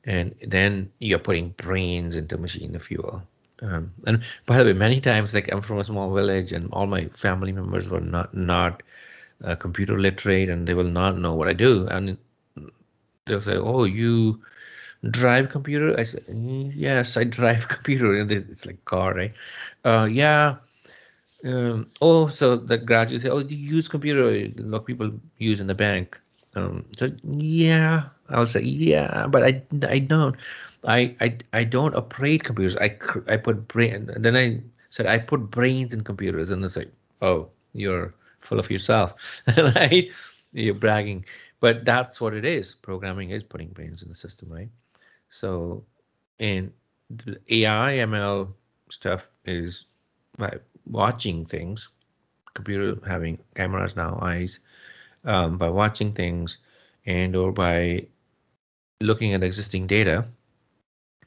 and 0.04 0.34
then 0.46 0.90
you're 0.98 1.18
putting 1.18 1.50
brains 1.50 2.16
into 2.16 2.38
machine, 2.38 2.74
if 2.74 2.90
you 2.90 2.98
will. 3.02 3.22
Um, 3.62 3.92
and 4.06 4.22
by 4.46 4.58
the 4.58 4.64
way, 4.64 4.72
many 4.72 5.00
times, 5.00 5.34
like 5.34 5.52
I'm 5.52 5.60
from 5.60 5.78
a 5.78 5.84
small 5.84 6.14
village, 6.14 6.52
and 6.52 6.68
all 6.72 6.86
my 6.86 7.06
family 7.08 7.52
members 7.52 7.88
were 7.88 8.00
not 8.00 8.34
not 8.34 8.82
uh, 9.44 9.54
computer 9.56 9.98
literate 9.98 10.48
and 10.48 10.66
they 10.66 10.74
will 10.74 10.84
not 10.84 11.18
know 11.18 11.34
what 11.34 11.48
I 11.48 11.52
do. 11.52 11.86
And 11.88 12.16
they'll 13.26 13.40
say, 13.40 13.56
"Oh, 13.56 13.84
you 13.84 14.40
drive 15.10 15.50
computer?" 15.50 15.98
I 15.98 16.04
say, 16.04 16.20
"Yes, 16.28 17.16
I 17.16 17.24
drive 17.24 17.68
computer." 17.76 18.14
And 18.14 18.30
it's 18.30 18.66
like 18.66 18.84
car, 18.84 19.14
right? 19.14 19.32
Uh, 19.84 20.08
yeah. 20.10 20.56
Um, 21.44 21.90
oh, 22.02 22.28
so 22.28 22.56
the 22.56 22.76
graduate 22.76 23.22
say, 23.22 23.28
"Oh, 23.28 23.42
do 23.42 23.54
you 23.54 23.76
use 23.76 23.88
computer? 23.88 24.28
Of 24.74 24.86
people 24.86 25.12
use 25.38 25.60
in 25.60 25.66
the 25.68 25.74
bank." 25.74 26.20
Um, 26.54 26.84
so 26.96 27.10
yeah, 27.22 28.08
I'll 28.28 28.46
say 28.46 28.62
yeah, 28.62 29.26
but 29.26 29.44
I 29.44 29.62
I 29.88 29.98
don't. 30.00 30.36
I 30.84 31.14
I 31.20 31.38
I 31.52 31.64
don't 31.64 31.94
operate 31.94 32.44
computers. 32.44 32.76
I 32.76 32.96
I 33.28 33.36
put 33.36 33.68
brain. 33.68 34.10
Then 34.16 34.36
I 34.36 34.60
said 34.90 35.06
I 35.06 35.18
put 35.18 35.50
brains 35.50 35.94
in 35.94 36.02
computers, 36.02 36.50
and 36.50 36.64
it's 36.64 36.76
like, 36.76 36.92
oh, 37.22 37.48
you're 37.72 38.12
full 38.40 38.58
of 38.58 38.70
yourself, 38.70 39.42
right? 39.58 40.10
You're 40.52 40.74
bragging. 40.74 41.24
but 41.60 41.84
that's 41.84 42.20
what 42.20 42.34
it 42.34 42.44
is. 42.44 42.74
Programming 42.74 43.30
is 43.30 43.42
putting 43.42 43.68
brains 43.68 44.02
in 44.02 44.08
the 44.08 44.14
system, 44.14 44.48
right? 44.50 44.68
So, 45.28 45.84
in 46.38 46.72
the 47.10 47.38
AI 47.50 47.98
ML 47.98 48.52
stuff 48.90 49.28
is 49.44 49.86
by 50.38 50.58
watching 50.86 51.44
things, 51.46 51.88
computer 52.54 52.98
having 53.06 53.38
cameras 53.54 53.96
now, 53.96 54.18
eyes, 54.22 54.60
um, 55.24 55.58
by 55.58 55.68
watching 55.68 56.12
things, 56.12 56.58
and 57.06 57.36
or 57.36 57.52
by 57.52 58.06
looking 59.00 59.34
at 59.34 59.42
existing 59.42 59.86
data, 59.86 60.24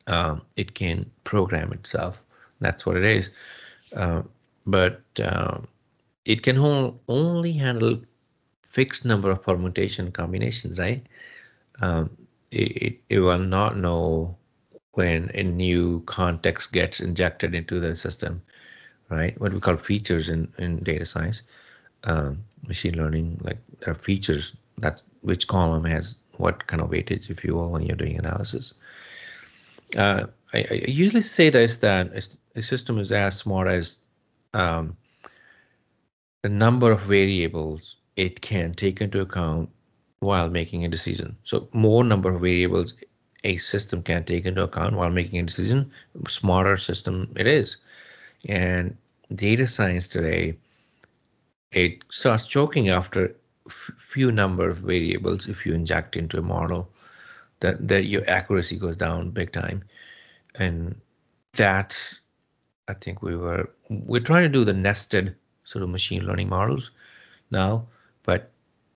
um, 0.08 0.42
it 0.56 0.74
can 0.74 1.10
program 1.24 1.72
itself. 1.74 2.22
That's 2.60 2.86
what 2.86 2.98
it 2.98 3.04
is. 3.04 3.30
Uh, 3.96 4.24
but 4.66 5.02
um, 5.24 5.68
it 6.26 6.44
can 6.44 6.56
hold, 6.56 7.00
only 7.08 7.54
handle 7.54 8.00
fixed 8.70 9.06
number 9.06 9.30
of 9.30 9.44
permutation 9.44 10.12
combinations, 10.12 10.80
right? 10.80 11.06
Um, 11.82 12.10
it, 12.52 13.00
it 13.10 13.20
will 13.20 13.40
not 13.40 13.78
know 13.78 14.36
when 14.94 15.32
a 15.34 15.44
new 15.44 16.02
context 16.06 16.72
gets 16.72 17.00
injected 17.00 17.56
into 17.56 17.80
the 17.80 17.96
system, 17.96 18.42
right? 19.10 19.40
What 19.40 19.54
we 19.54 19.60
call 19.60 19.78
features 19.78 20.30
in, 20.30 20.52
in 20.58 20.84
data 20.84 21.06
science, 21.06 21.42
um, 22.04 22.44
machine 22.68 22.96
learning, 22.96 23.40
like 23.44 23.58
there 23.80 23.92
are 23.92 23.98
features 23.98 24.56
that 24.78 25.02
which 25.22 25.48
column 25.48 25.86
has 25.86 26.16
what 26.38 26.66
kind 26.68 26.82
of 26.82 26.90
weightage, 26.90 27.30
if 27.30 27.44
you 27.44 27.56
will, 27.56 27.70
when 27.70 27.84
you're 27.84 27.96
doing 27.96 28.18
analysis. 28.18 28.74
Uh, 29.96 30.26
I, 30.54 30.66
I, 30.70 30.74
usually 30.88 31.22
say 31.22 31.50
this 31.50 31.78
that 31.78 32.28
a 32.56 32.62
system 32.62 33.00
is 33.00 33.12
as 33.12 33.38
smart 33.38 33.68
as 33.68 33.98
um, 34.54 34.98
the 36.44 36.50
number 36.50 36.92
of 36.92 37.02
variables 37.02 37.96
it 38.16 38.42
can 38.42 38.74
take 38.74 39.02
into 39.02 39.22
account 39.22 39.70
while 40.20 40.50
making 40.50 40.86
a 40.86 40.90
decision. 40.90 41.36
So 41.44 41.68
more 41.74 42.04
number 42.04 42.30
of 42.30 42.42
variables 42.42 42.94
a 43.44 43.58
system 43.58 44.04
can 44.04 44.24
take 44.24 44.46
into 44.46 44.64
account 44.64 44.96
while 44.96 45.10
making 45.10 45.40
a 45.40 45.44
decision, 45.44 45.92
smarter 46.28 46.78
system 46.78 47.34
it 47.36 47.48
is. 47.48 47.78
And 48.48 48.96
data 49.34 49.66
science 49.68 50.08
today, 50.08 50.58
it 51.72 52.04
starts 52.10 52.48
choking 52.48 52.90
after 52.90 53.36
few 53.70 54.32
number 54.32 54.70
of 54.70 54.80
variables 54.80 55.48
if 55.48 55.66
you 55.66 55.74
inject 55.74 56.16
into 56.16 56.38
a 56.38 56.42
model 56.42 56.90
that 57.62 57.88
that 57.88 58.06
your 58.06 58.30
accuracy 58.30 58.76
goes 58.76 58.98
down 58.98 59.30
big 59.30 59.54
time 59.54 59.82
and 60.56 61.00
that's 61.54 62.20
i 62.90 62.94
think 62.94 63.22
we 63.22 63.38
were 63.38 63.70
we're 63.90 64.20
trying 64.20 64.44
to 64.44 64.50
do 64.50 64.66
the 64.66 64.74
nested 64.74 65.34
sort 65.74 65.84
of 65.84 65.90
machine 65.90 66.26
learning 66.26 66.50
models 66.50 66.92
now 67.52 67.86
but 68.24 68.52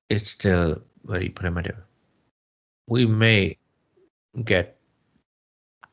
it's 0.10 0.30
still 0.30 0.82
very 1.06 1.30
primitive. 1.30 1.78
We 2.88 3.06
may 3.06 3.58
get 4.44 4.78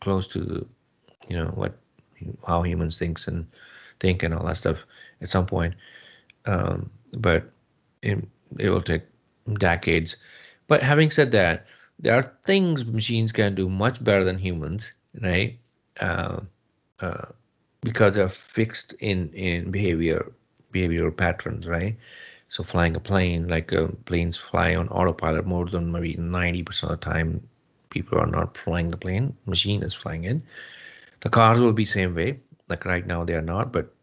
close 0.01 0.27
to, 0.29 0.67
you 1.29 1.37
know, 1.37 1.47
what 1.55 1.79
how 2.47 2.63
humans 2.63 2.97
thinks 2.97 3.29
and 3.29 3.47
think 4.01 4.23
and 4.23 4.33
all 4.33 4.47
that 4.47 4.57
stuff 4.57 4.79
at 5.21 5.31
some 5.31 5.47
point, 5.47 5.75
um, 6.47 6.91
but 7.19 7.51
it, 8.03 8.19
it 8.59 8.71
will 8.71 8.83
take 8.83 9.03
decades. 9.59 10.17
But 10.69 10.83
having 10.83 11.11
said 11.11 11.33
that, 11.33 11.67
there 11.99 12.15
are 12.15 12.23
things 12.45 12.85
machines 12.85 13.33
can 13.33 13.55
do 13.55 13.69
much 13.69 14.03
better 14.03 14.25
than 14.25 14.39
humans, 14.39 14.93
right? 15.21 15.59
Uh, 16.01 16.41
uh, 17.01 17.27
because 17.83 18.15
they're 18.15 18.29
fixed 18.29 18.95
in 19.01 19.29
in 19.35 19.71
behavior 19.71 20.33
behavioral 20.75 21.17
patterns, 21.17 21.67
right? 21.67 21.97
So 22.49 22.63
flying 22.63 22.97
a 22.97 23.01
plane, 23.01 23.49
like 23.49 23.73
uh, 23.73 23.89
planes 24.05 24.37
fly 24.37 24.75
on 24.75 24.89
autopilot 24.89 25.47
more 25.47 25.67
than 25.67 25.91
maybe 25.91 26.15
90% 26.15 26.83
of 26.85 26.89
the 26.91 26.97
time, 26.97 27.49
people 27.91 28.19
are 28.19 28.27
not 28.27 28.57
flying 28.57 28.91
the 28.91 28.97
plane. 28.97 29.37
Machine 29.47 29.83
is 29.83 29.95
flying 29.95 30.25
it. 30.25 30.41
The 31.21 31.31
cars 31.31 31.61
will 31.61 31.73
be 31.73 31.85
same 31.85 32.15
way. 32.15 32.41
Like 32.69 32.85
right 32.85 33.07
now 33.07 33.25
they 33.25 33.35
are 33.35 33.43
not, 33.43 33.73
but 33.73 33.95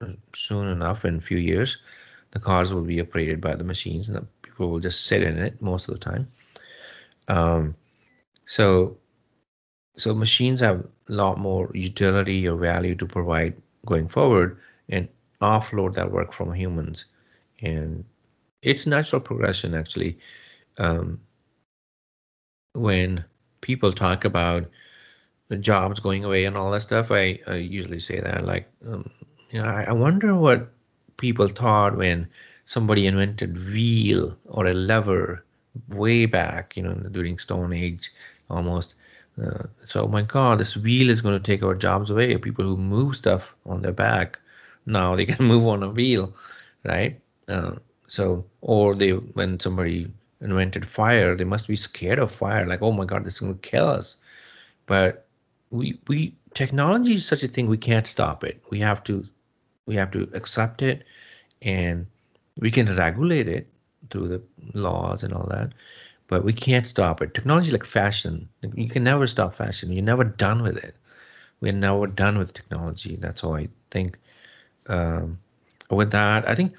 uh, 0.00 0.12
soon 0.34 0.68
enough, 0.68 1.04
in 1.04 1.20
few 1.20 1.38
years, 1.38 1.78
the 2.32 2.40
cars 2.40 2.72
will 2.72 2.82
be 2.82 3.00
operated 3.00 3.40
by 3.40 3.54
the 3.54 3.64
machines, 3.64 4.08
and 4.08 4.16
the 4.16 4.26
people 4.42 4.70
will 4.70 4.80
just 4.80 5.06
sit 5.06 5.22
in 5.22 5.38
it 5.38 5.62
most 5.62 5.88
of 5.88 5.94
the 5.94 6.00
time. 6.00 6.28
Um, 7.28 7.74
so, 8.46 8.98
so 9.96 10.14
machines 10.14 10.60
have 10.60 10.80
a 10.80 11.12
lot 11.12 11.38
more 11.38 11.70
utility 11.74 12.48
or 12.48 12.56
value 12.56 12.94
to 12.96 13.06
provide 13.06 13.54
going 13.86 14.08
forward, 14.08 14.58
and 14.88 15.08
offload 15.44 15.94
that 15.94 16.10
work 16.10 16.32
from 16.32 16.52
humans. 16.52 17.04
And 17.60 18.04
it's 18.62 18.86
natural 18.86 19.20
progression 19.20 19.74
actually. 19.74 20.18
Um, 20.78 21.20
when 22.72 23.24
people 23.60 23.92
talk 23.92 24.24
about 24.24 24.66
the 25.48 25.56
jobs 25.56 26.00
going 26.00 26.24
away 26.24 26.44
and 26.44 26.56
all 26.56 26.70
that 26.72 26.80
stuff 26.80 27.12
i, 27.12 27.38
I 27.46 27.56
usually 27.56 28.00
say 28.00 28.18
that 28.18 28.44
like 28.44 28.68
um, 28.88 29.08
you 29.50 29.62
know 29.62 29.68
I, 29.68 29.84
I, 29.84 29.92
wonder 29.92 30.34
what 30.34 30.68
people 31.16 31.48
thought 31.48 31.96
when 31.96 32.28
somebody 32.66 33.06
invented 33.06 33.56
wheel 33.72 34.36
or 34.46 34.66
a 34.66 34.74
lever 34.74 35.44
way 35.90 36.26
back 36.26 36.76
you 36.76 36.82
know 36.82 36.94
during 36.94 37.38
stone 37.38 37.72
age 37.72 38.10
almost. 38.50 38.94
Uh, 39.42 39.64
so 39.84 40.06
my 40.06 40.22
god 40.22 40.58
this 40.58 40.76
wheel 40.76 41.10
is 41.10 41.20
going 41.20 41.36
to 41.36 41.44
take 41.44 41.62
our 41.62 41.74
jobs 41.74 42.10
away. 42.10 42.36
People 42.38 42.64
who 42.64 42.76
move 42.76 43.16
stuff 43.16 43.54
on 43.66 43.82
their 43.82 43.92
back 43.92 44.38
now 44.86 45.16
they 45.16 45.26
can 45.26 45.44
move 45.52 45.66
on 45.66 45.82
a 45.82 45.88
wheel 45.88 46.32
right 46.84 47.20
uh, 47.48 47.72
so, 48.06 48.44
or 48.60 48.94
they, 48.94 49.10
when 49.10 49.58
somebody 49.60 50.10
invented 50.40 50.86
fire, 50.86 51.34
they 51.34 51.44
must 51.44 51.68
be 51.68 51.76
scared 51.76 52.18
of 52.18 52.30
fire. 52.30 52.66
Like, 52.66 52.82
oh 52.82 52.92
my 52.92 53.04
God, 53.04 53.24
this 53.24 53.34
is 53.34 53.40
going 53.40 53.54
to 53.58 53.68
kill 53.68 53.88
us. 53.88 54.18
But 54.86 55.26
we, 55.70 55.98
we, 56.06 56.36
technology 56.54 57.14
is 57.14 57.26
such 57.26 57.42
a 57.42 57.48
thing. 57.48 57.66
We 57.66 57.78
can't 57.78 58.06
stop 58.06 58.44
it. 58.44 58.62
We 58.70 58.80
have 58.80 59.02
to, 59.04 59.26
we 59.86 59.96
have 59.96 60.10
to 60.12 60.28
accept 60.34 60.82
it, 60.82 61.04
and 61.62 62.06
we 62.58 62.70
can 62.70 62.94
regulate 62.96 63.48
it 63.48 63.66
through 64.10 64.28
the 64.28 64.42
laws 64.78 65.24
and 65.24 65.32
all 65.32 65.46
that. 65.50 65.72
But 66.26 66.44
we 66.44 66.52
can't 66.52 66.86
stop 66.86 67.20
it. 67.22 67.34
Technology 67.34 67.70
like 67.70 67.84
fashion. 67.84 68.48
You 68.74 68.88
can 68.88 69.04
never 69.04 69.26
stop 69.26 69.54
fashion. 69.54 69.92
You're 69.92 70.02
never 70.02 70.24
done 70.24 70.62
with 70.62 70.76
it. 70.76 70.94
We're 71.60 71.72
never 71.72 72.06
done 72.06 72.38
with 72.38 72.52
technology. 72.52 73.16
That's 73.16 73.40
how 73.40 73.54
I 73.54 73.68
think. 73.90 74.18
Um, 74.86 75.38
with 75.90 76.10
that, 76.12 76.48
I 76.48 76.54
think 76.54 76.74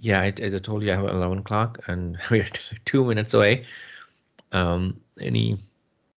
yeah, 0.00 0.22
it, 0.22 0.40
as 0.40 0.54
I 0.54 0.58
told 0.58 0.82
you, 0.82 0.92
I 0.92 0.96
have 0.96 1.04
11 1.04 1.38
o'clock 1.38 1.78
and 1.86 2.18
we're 2.30 2.46
two 2.84 3.04
minutes 3.04 3.34
away. 3.34 3.66
Um, 4.52 5.00
any 5.20 5.58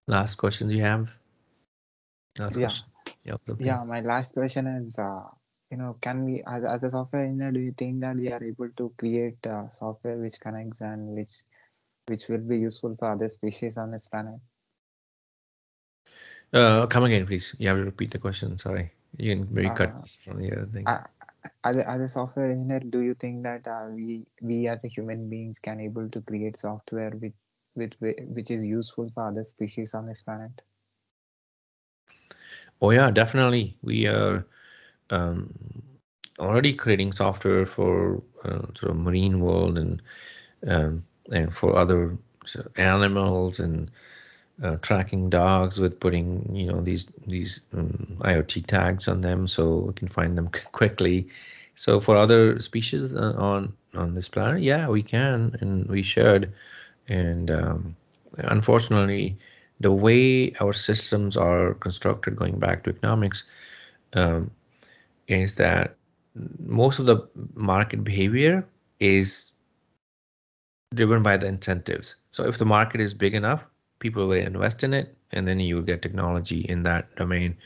last 0.07 0.35
questions 0.35 0.73
you 0.73 0.81
have? 0.81 1.09
Last 2.37 2.57
yeah. 2.57 2.69
Yep, 3.23 3.41
yeah, 3.59 3.83
my 3.83 4.01
last 4.01 4.33
question 4.33 4.67
is, 4.67 4.99
uh, 4.99 5.23
you 5.71 5.77
know, 5.77 5.97
can 6.01 6.25
we, 6.25 6.43
as, 6.45 6.63
as 6.63 6.83
a 6.83 6.89
software 6.91 7.23
engineer, 7.23 7.51
do 7.51 7.59
you 7.59 7.71
think 7.71 8.01
that 8.01 8.15
we 8.15 8.31
are 8.31 8.43
able 8.43 8.69
to 8.77 8.93
create 8.97 9.45
uh, 9.47 9.67
software 9.69 10.17
which 10.17 10.39
connects 10.39 10.81
and 10.81 11.15
which 11.15 11.31
which 12.07 12.27
will 12.27 12.37
be 12.37 12.59
useful 12.59 12.95
for 12.99 13.11
other 13.11 13.29
species 13.29 13.77
on 13.77 13.89
this 13.89 14.07
planet? 14.07 14.39
Uh, 16.53 16.85
come 16.85 17.03
again, 17.05 17.25
please. 17.25 17.55
You 17.57 17.69
have 17.69 17.77
to 17.77 17.83
repeat 17.85 18.11
the 18.11 18.19
question. 18.19 18.57
Sorry, 18.59 18.91
you 19.17 19.35
can 19.35 19.45
very 19.45 19.69
uh, 19.69 19.73
cut 19.73 20.09
from 20.23 20.39
the 20.39 20.51
other 20.51 20.67
thing. 20.67 20.87
I, 20.87 21.05
as 21.63 21.77
a, 21.77 21.89
as 21.89 22.01
a 22.01 22.09
software 22.09 22.51
engineer 22.51 22.79
do 22.79 22.99
you 23.01 23.13
think 23.15 23.43
that 23.43 23.67
uh, 23.67 23.87
we 23.93 24.25
we 24.41 24.67
as 24.67 24.83
a 24.83 24.87
human 24.87 25.29
beings 25.29 25.59
can 25.59 25.79
able 25.79 26.09
to 26.09 26.21
create 26.21 26.57
software 26.57 27.11
with 27.21 27.33
with 27.75 27.93
which 28.37 28.51
is 28.51 28.63
useful 28.65 29.09
for 29.13 29.27
other 29.27 29.43
species 29.43 29.93
on 29.93 30.07
this 30.07 30.21
planet? 30.23 30.61
Oh 32.81 32.91
yeah 32.91 33.11
definitely. 33.11 33.75
We 33.81 34.05
are 34.07 34.45
um, 35.09 35.53
already 36.39 36.73
creating 36.73 37.11
software 37.13 37.65
for 37.65 38.21
uh, 38.43 38.67
sort 38.75 38.91
of 38.91 38.97
marine 38.97 39.39
world 39.39 39.77
and 39.77 40.01
um, 40.67 41.03
and 41.31 41.53
for 41.53 41.75
other 41.77 42.17
animals 42.77 43.59
and 43.59 43.91
uh, 44.63 44.77
tracking 44.77 45.29
dogs 45.29 45.79
with 45.79 45.99
putting 45.99 46.55
you 46.55 46.67
know 46.67 46.81
these 46.81 47.07
these 47.27 47.61
um, 47.73 48.17
IoT 48.19 48.67
tags 48.67 49.07
on 49.07 49.21
them 49.21 49.47
so 49.47 49.77
we 49.79 49.93
can 49.93 50.07
find 50.07 50.37
them 50.37 50.49
quickly. 50.71 51.27
So 51.75 51.99
for 51.99 52.15
other 52.15 52.59
species 52.59 53.15
uh, 53.15 53.33
on 53.37 53.73
on 53.93 54.15
this 54.15 54.29
planet, 54.29 54.61
yeah, 54.61 54.87
we 54.87 55.03
can 55.03 55.55
and 55.59 55.87
we 55.87 56.01
should. 56.03 56.53
And 57.07 57.51
um, 57.51 57.95
unfortunately, 58.37 59.37
the 59.79 59.91
way 59.91 60.53
our 60.61 60.73
systems 60.73 61.35
are 61.37 61.73
constructed, 61.75 62.35
going 62.35 62.59
back 62.59 62.83
to 62.83 62.91
economics, 62.91 63.43
um, 64.13 64.51
is 65.27 65.55
that 65.55 65.95
most 66.59 66.99
of 66.99 67.05
the 67.05 67.27
market 67.55 68.03
behavior 68.03 68.65
is 68.99 69.51
driven 70.93 71.21
by 71.21 71.37
the 71.37 71.47
incentives. 71.47 72.15
So 72.31 72.47
if 72.47 72.57
the 72.57 72.65
market 72.65 73.01
is 73.01 73.13
big 73.13 73.35
enough, 73.35 73.65
people 74.05 74.27
will 74.27 74.45
invest 74.51 74.83
in 74.83 74.93
it, 74.93 75.15
and 75.31 75.47
then 75.47 75.59
you 75.59 75.81
get 75.81 76.01
technology 76.01 76.61
in 76.75 76.83
that 76.83 77.15
domain. 77.15 77.57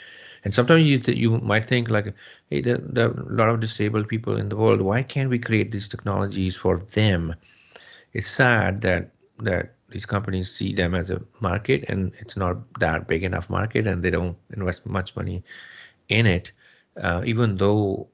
And 0.43 0.53
sometimes 0.53 0.87
you 0.87 0.99
th- 0.99 1.17
you 1.17 1.37
might 1.51 1.67
think 1.67 1.89
like, 1.89 2.13
hey, 2.49 2.61
there, 2.61 2.77
there 2.77 3.09
are 3.09 3.19
a 3.19 3.35
lot 3.41 3.49
of 3.49 3.59
disabled 3.59 4.07
people 4.07 4.37
in 4.37 4.49
the 4.49 4.55
world. 4.55 4.81
Why 4.81 5.03
can't 5.03 5.29
we 5.29 5.39
create 5.39 5.71
these 5.71 5.89
technologies 5.89 6.55
for 6.55 6.77
them? 6.93 7.35
It's 8.13 8.29
sad 8.29 8.81
that 8.81 9.11
that 9.39 9.73
these 9.89 10.05
companies 10.05 10.51
see 10.51 10.73
them 10.73 10.95
as 10.95 11.09
a 11.09 11.21
market 11.39 11.85
and 11.89 12.11
it's 12.19 12.37
not 12.37 12.57
that 12.79 13.07
big 13.07 13.23
enough 13.23 13.49
market 13.49 13.87
and 13.87 14.03
they 14.03 14.11
don't 14.11 14.37
invest 14.55 14.85
much 14.85 15.15
money 15.15 15.43
in 16.09 16.25
it 16.25 16.51
uh, 17.01 17.21
even 17.25 17.57
though 17.57 18.07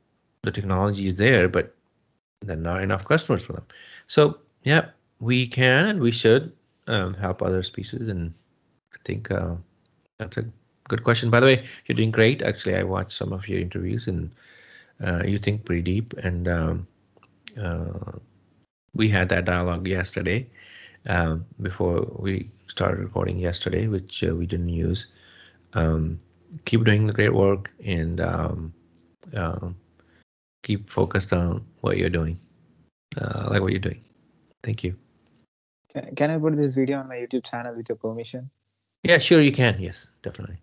the 0.44 0.52
technology 0.52 1.06
is 1.08 1.16
there 1.16 1.50
but 1.50 1.74
there 2.42 2.58
are 2.58 2.62
not 2.62 2.82
enough 2.82 3.06
customers 3.06 3.44
for 3.44 3.54
them 3.54 3.66
so 4.08 4.38
yeah 4.64 4.86
we 5.20 5.48
can 5.48 5.88
and 5.88 6.00
we 6.00 6.12
should 6.12 6.52
um, 6.88 7.14
help 7.14 7.42
other 7.42 7.64
species 7.64 8.08
and 8.08 8.34
i 8.94 8.98
think 9.06 9.32
uh, 9.32 9.56
that's 10.20 10.38
a 10.38 10.46
good 10.88 11.04
question 11.04 11.30
by 11.30 11.40
the 11.40 11.46
way 11.46 11.66
you're 11.86 11.96
doing 11.96 12.12
great 12.12 12.42
actually 12.42 12.76
i 12.76 12.84
watched 12.84 13.12
some 13.12 13.34
of 13.34 13.48
your 13.48 13.60
interviews 13.60 14.08
and 14.08 14.32
uh, 15.06 15.24
you 15.26 15.38
think 15.38 15.66
pretty 15.66 15.82
deep 15.82 16.14
and 16.24 16.48
um, 16.48 16.88
uh, 17.62 18.12
we 18.94 19.10
had 19.10 19.30
that 19.30 19.46
dialogue 19.46 19.88
yesterday 19.88 20.48
um, 21.08 21.46
before 21.62 22.08
we 22.18 22.50
started 22.68 23.00
recording 23.00 23.38
yesterday, 23.38 23.88
which 23.88 24.24
uh, 24.24 24.36
we 24.36 24.46
didn't 24.46 24.70
use. 24.70 25.08
Um, 25.74 26.20
keep 26.66 26.84
doing 26.84 27.08
the 27.08 27.14
great 27.14 27.34
work 27.34 27.70
and 27.84 28.22
um, 28.22 28.74
uh, 29.36 29.70
keep 30.64 30.90
focused 30.90 31.34
on 31.34 31.66
what 31.82 31.98
you're 31.98 32.10
doing. 32.10 32.40
Uh, 33.20 33.48
like 33.50 33.62
what 33.62 33.72
you're 33.72 33.80
doing. 33.80 34.04
Thank 34.64 34.84
you. 34.84 34.96
Can, 35.96 36.16
can 36.16 36.30
I 36.32 36.38
put 36.38 36.58
this 36.58 36.76
video 36.76 37.00
on 37.00 37.08
my 37.08 37.16
YouTube 37.16 37.46
channel 37.46 37.74
with 37.74 37.88
your 37.88 37.96
permission? 37.96 38.50
Yeah, 39.04 39.18
sure, 39.18 39.42
you 39.42 39.52
can. 39.52 39.80
Yes, 39.80 40.12
definitely. 40.22 40.58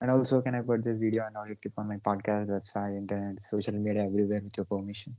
And 0.00 0.10
also, 0.10 0.42
can 0.42 0.54
I 0.54 0.60
put 0.60 0.84
this 0.84 0.98
video 0.98 1.24
and 1.26 1.36
audio 1.36 1.56
clip 1.62 1.72
on 1.78 1.88
my 1.88 1.96
podcast, 1.96 2.48
website, 2.48 2.96
internet, 2.96 3.42
social 3.42 3.72
media, 3.72 4.04
everywhere 4.04 4.40
with 4.42 4.56
your 4.56 4.66
permission? 4.66 5.16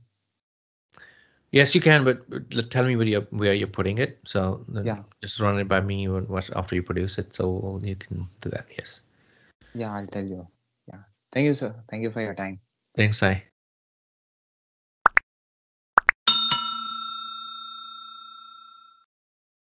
Yes, 1.50 1.74
you 1.74 1.80
can, 1.80 2.04
but 2.04 2.70
tell 2.70 2.84
me 2.84 2.96
where 2.96 3.06
you're 3.06 3.26
where 3.30 3.54
you're 3.54 3.68
putting 3.68 3.98
it. 3.98 4.18
So 4.24 4.64
yeah, 4.72 5.02
just 5.22 5.40
run 5.40 5.58
it 5.58 5.68
by 5.68 5.80
me 5.80 6.08
after 6.54 6.74
you 6.74 6.82
produce 6.82 7.18
it, 7.18 7.34
so 7.34 7.78
you 7.82 7.96
can 7.96 8.28
do 8.40 8.50
that. 8.50 8.66
Yes. 8.76 9.02
Yeah, 9.72 9.94
I'll 9.94 10.06
tell 10.06 10.24
you. 10.24 10.46
Yeah. 10.88 11.02
Thank 11.32 11.46
you, 11.46 11.54
sir. 11.54 11.74
Thank 11.88 12.02
you 12.02 12.10
for 12.10 12.20
your 12.20 12.34
time. 12.34 12.60
Thanks, 12.96 13.22
I. 13.22 13.44